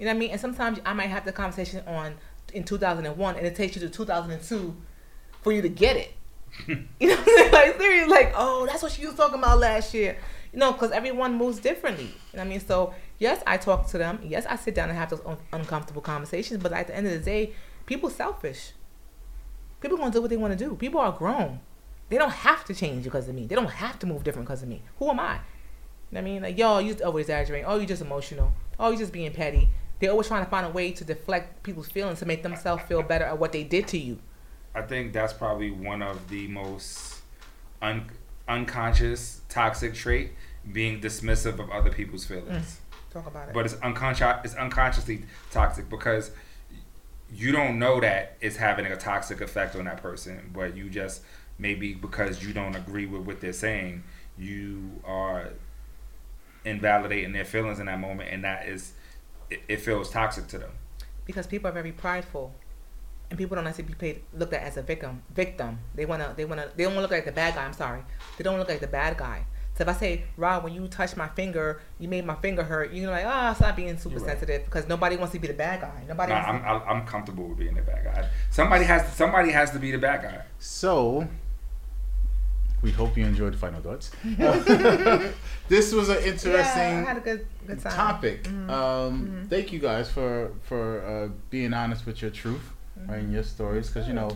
[0.00, 0.30] You know what I mean?
[0.30, 2.16] And sometimes I might have the conversation on
[2.52, 4.74] in 2001 and it takes you to 2002
[5.42, 6.12] for you to get it.
[6.66, 7.52] you know what I'm saying?
[7.52, 10.18] Like, seriously, like, oh, that's what she was talking about last year.
[10.52, 12.06] You know, because everyone moves differently.
[12.06, 12.60] You know what I mean?
[12.60, 12.94] So,
[13.24, 14.20] yes, I talk to them.
[14.22, 16.62] Yes, I sit down and have those un- uncomfortable conversations.
[16.62, 17.54] But at the end of the day,
[17.86, 18.72] people selfish.
[19.80, 20.74] People to do what they want to do.
[20.76, 21.60] People are grown.
[22.10, 23.46] They don't have to change because of me.
[23.46, 24.82] They don't have to move different because of me.
[24.98, 25.40] Who am I?
[26.14, 26.42] I mean?
[26.42, 27.66] Like, yo, you over exaggerating.
[27.66, 28.52] Oh, you're just emotional.
[28.78, 29.68] Oh, you're just being petty.
[29.98, 33.02] They're always trying to find a way to deflect people's feelings to make themselves feel
[33.02, 34.18] better at what they did to you.
[34.74, 37.20] I think that's probably one of the most
[37.80, 38.10] un-
[38.46, 40.32] unconscious toxic trait
[40.70, 42.80] being dismissive of other people's feelings.
[43.14, 43.54] Talk about it.
[43.54, 44.34] But it's unconscious.
[44.44, 46.32] It's unconsciously toxic because
[47.32, 51.22] you don't know that it's having a toxic effect on that person, but you just
[51.58, 54.02] maybe because you don't agree with what they're saying,
[54.36, 55.50] you are
[56.64, 58.92] invalidating their feelings in that moment, and that is
[59.48, 60.72] it, it feels toxic to them.
[61.24, 62.52] because people are very prideful,
[63.30, 65.22] and people don't necessarily be paid, looked at as a victim.
[65.34, 65.78] Victim.
[65.94, 66.34] They wanna.
[66.36, 66.68] They wanna.
[66.76, 67.64] They don't wanna look like the bad guy.
[67.64, 68.02] I'm sorry.
[68.36, 69.46] They don't look like the bad guy.
[69.76, 72.92] So if I say, Rob, when you touch my finger, you made my finger hurt.
[72.92, 74.26] You're like, ah, oh, stop being super right.
[74.26, 76.04] sensitive because nobody wants to be the bad guy.
[76.08, 76.32] Nobody.
[76.32, 78.28] Nah, wants I'm, I'm I'm comfortable with being the bad guy.
[78.50, 80.42] Somebody has somebody has to be the bad guy.
[80.60, 81.26] So,
[82.82, 84.12] we hope you enjoyed final thoughts.
[85.68, 87.92] this was an interesting yeah, I had a good good time.
[87.92, 88.44] topic.
[88.44, 88.70] Mhm.
[88.70, 89.50] Um, Mhm.
[89.50, 92.70] Thank you guys for for uh, being honest with your truth
[93.08, 94.30] right, and your stories, because you know,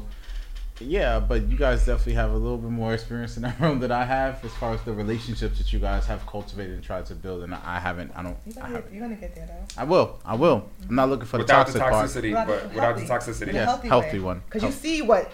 [0.81, 1.21] yeah.
[1.21, 4.05] But you guys definitely have a little bit more experience in that room than I
[4.05, 7.43] have, as far as the relationships that you guys have cultivated and tried to build,
[7.43, 8.13] and I haven't.
[8.15, 8.37] I don't.
[8.47, 8.85] You're I gonna, haven't.
[8.85, 9.81] get, you're gonna get there though.
[9.81, 10.19] I will.
[10.25, 10.55] I will.
[10.55, 10.95] I'm mm-hmm.
[10.95, 12.07] not looking for the without the toxic part.
[12.07, 13.49] toxicity, Without but without the toxicity.
[13.49, 14.43] in Yeah, healthy, healthy one.
[14.47, 15.31] Because you see what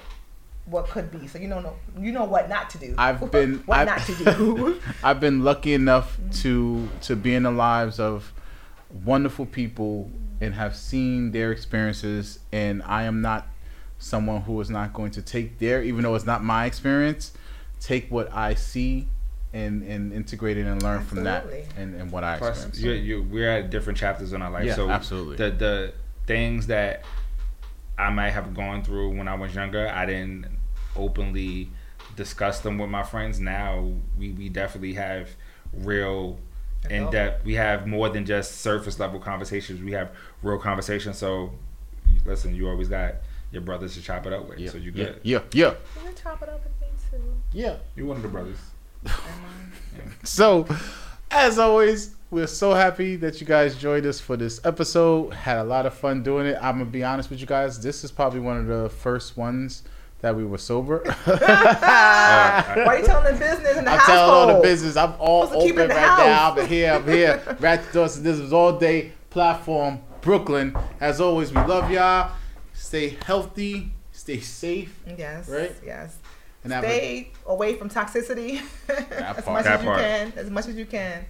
[0.67, 2.95] what could be, so you don't know you know what not to do.
[2.97, 4.81] I've been- what I've- not to do.
[5.05, 6.31] I've been lucky enough mm-hmm.
[6.43, 8.33] to to be in the lives of
[9.05, 13.49] wonderful people and have seen their experiences and I am not
[13.99, 17.33] someone who is not going to take their even though it's not my experience
[17.81, 19.09] take what I see
[19.55, 23.07] and and integrate it and learn from that and, and what I Plus, experience.
[23.07, 24.65] you you we're at different chapters in our life.
[24.65, 25.37] Yeah, so absolutely.
[25.37, 25.93] The the
[26.27, 27.05] things that
[27.97, 30.47] I might have gone through when I was younger, I didn't
[30.97, 31.71] openly
[32.17, 33.39] discuss them with my friends.
[33.39, 35.31] Now we, we definitely have
[35.73, 36.41] real
[36.91, 37.13] in Adult.
[37.13, 37.45] depth.
[37.45, 39.81] We have more than just surface level conversations.
[39.81, 40.11] We have
[40.43, 41.17] real conversations.
[41.17, 41.53] So
[42.25, 43.17] listen, you always got
[43.55, 44.59] your brothers to chop it up with.
[44.59, 45.21] Yeah, So you yeah, good.
[45.23, 47.23] yeah, yeah, You can chop it up with me too.
[47.53, 47.77] yeah.
[47.97, 48.59] You one of the brothers.
[49.07, 50.25] Am I?
[50.25, 50.67] So,
[51.31, 55.33] as always, we're so happy that you guys joined us for this episode.
[55.33, 56.57] Had a lot of fun doing it.
[56.61, 57.81] I'm gonna be honest with you guys.
[57.81, 59.83] This is probably one of the first ones
[60.21, 61.03] that we were sober.
[61.07, 64.07] Uh, Why you telling the business in the I'm household?
[64.07, 64.97] telling all the business.
[64.97, 66.53] I'm all Supposed to keep open right in the now.
[66.55, 66.93] I'm here.
[66.95, 67.57] I'm here.
[67.61, 68.21] Ratchet Doors.
[68.23, 70.75] This is all day platform, Brooklyn.
[71.01, 72.33] As always, we love y'all.
[72.95, 73.91] Stay healthy.
[74.13, 74.97] Stay safe.
[75.19, 75.49] Yes.
[75.49, 75.75] Right?
[75.85, 76.17] Yes.
[76.63, 79.47] And have a, Stay away from toxicity as part.
[79.49, 79.99] much as you part.
[80.01, 80.33] can.
[80.37, 81.25] As much as you can.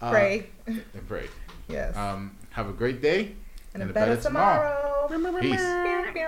[0.00, 0.46] uh, Pray.
[0.66, 1.28] and pray.
[1.68, 1.96] yes.
[1.96, 3.36] Um, have a great day
[3.74, 5.06] and a better tomorrow.
[5.40, 5.60] Peace.
[5.62, 6.24] Pew,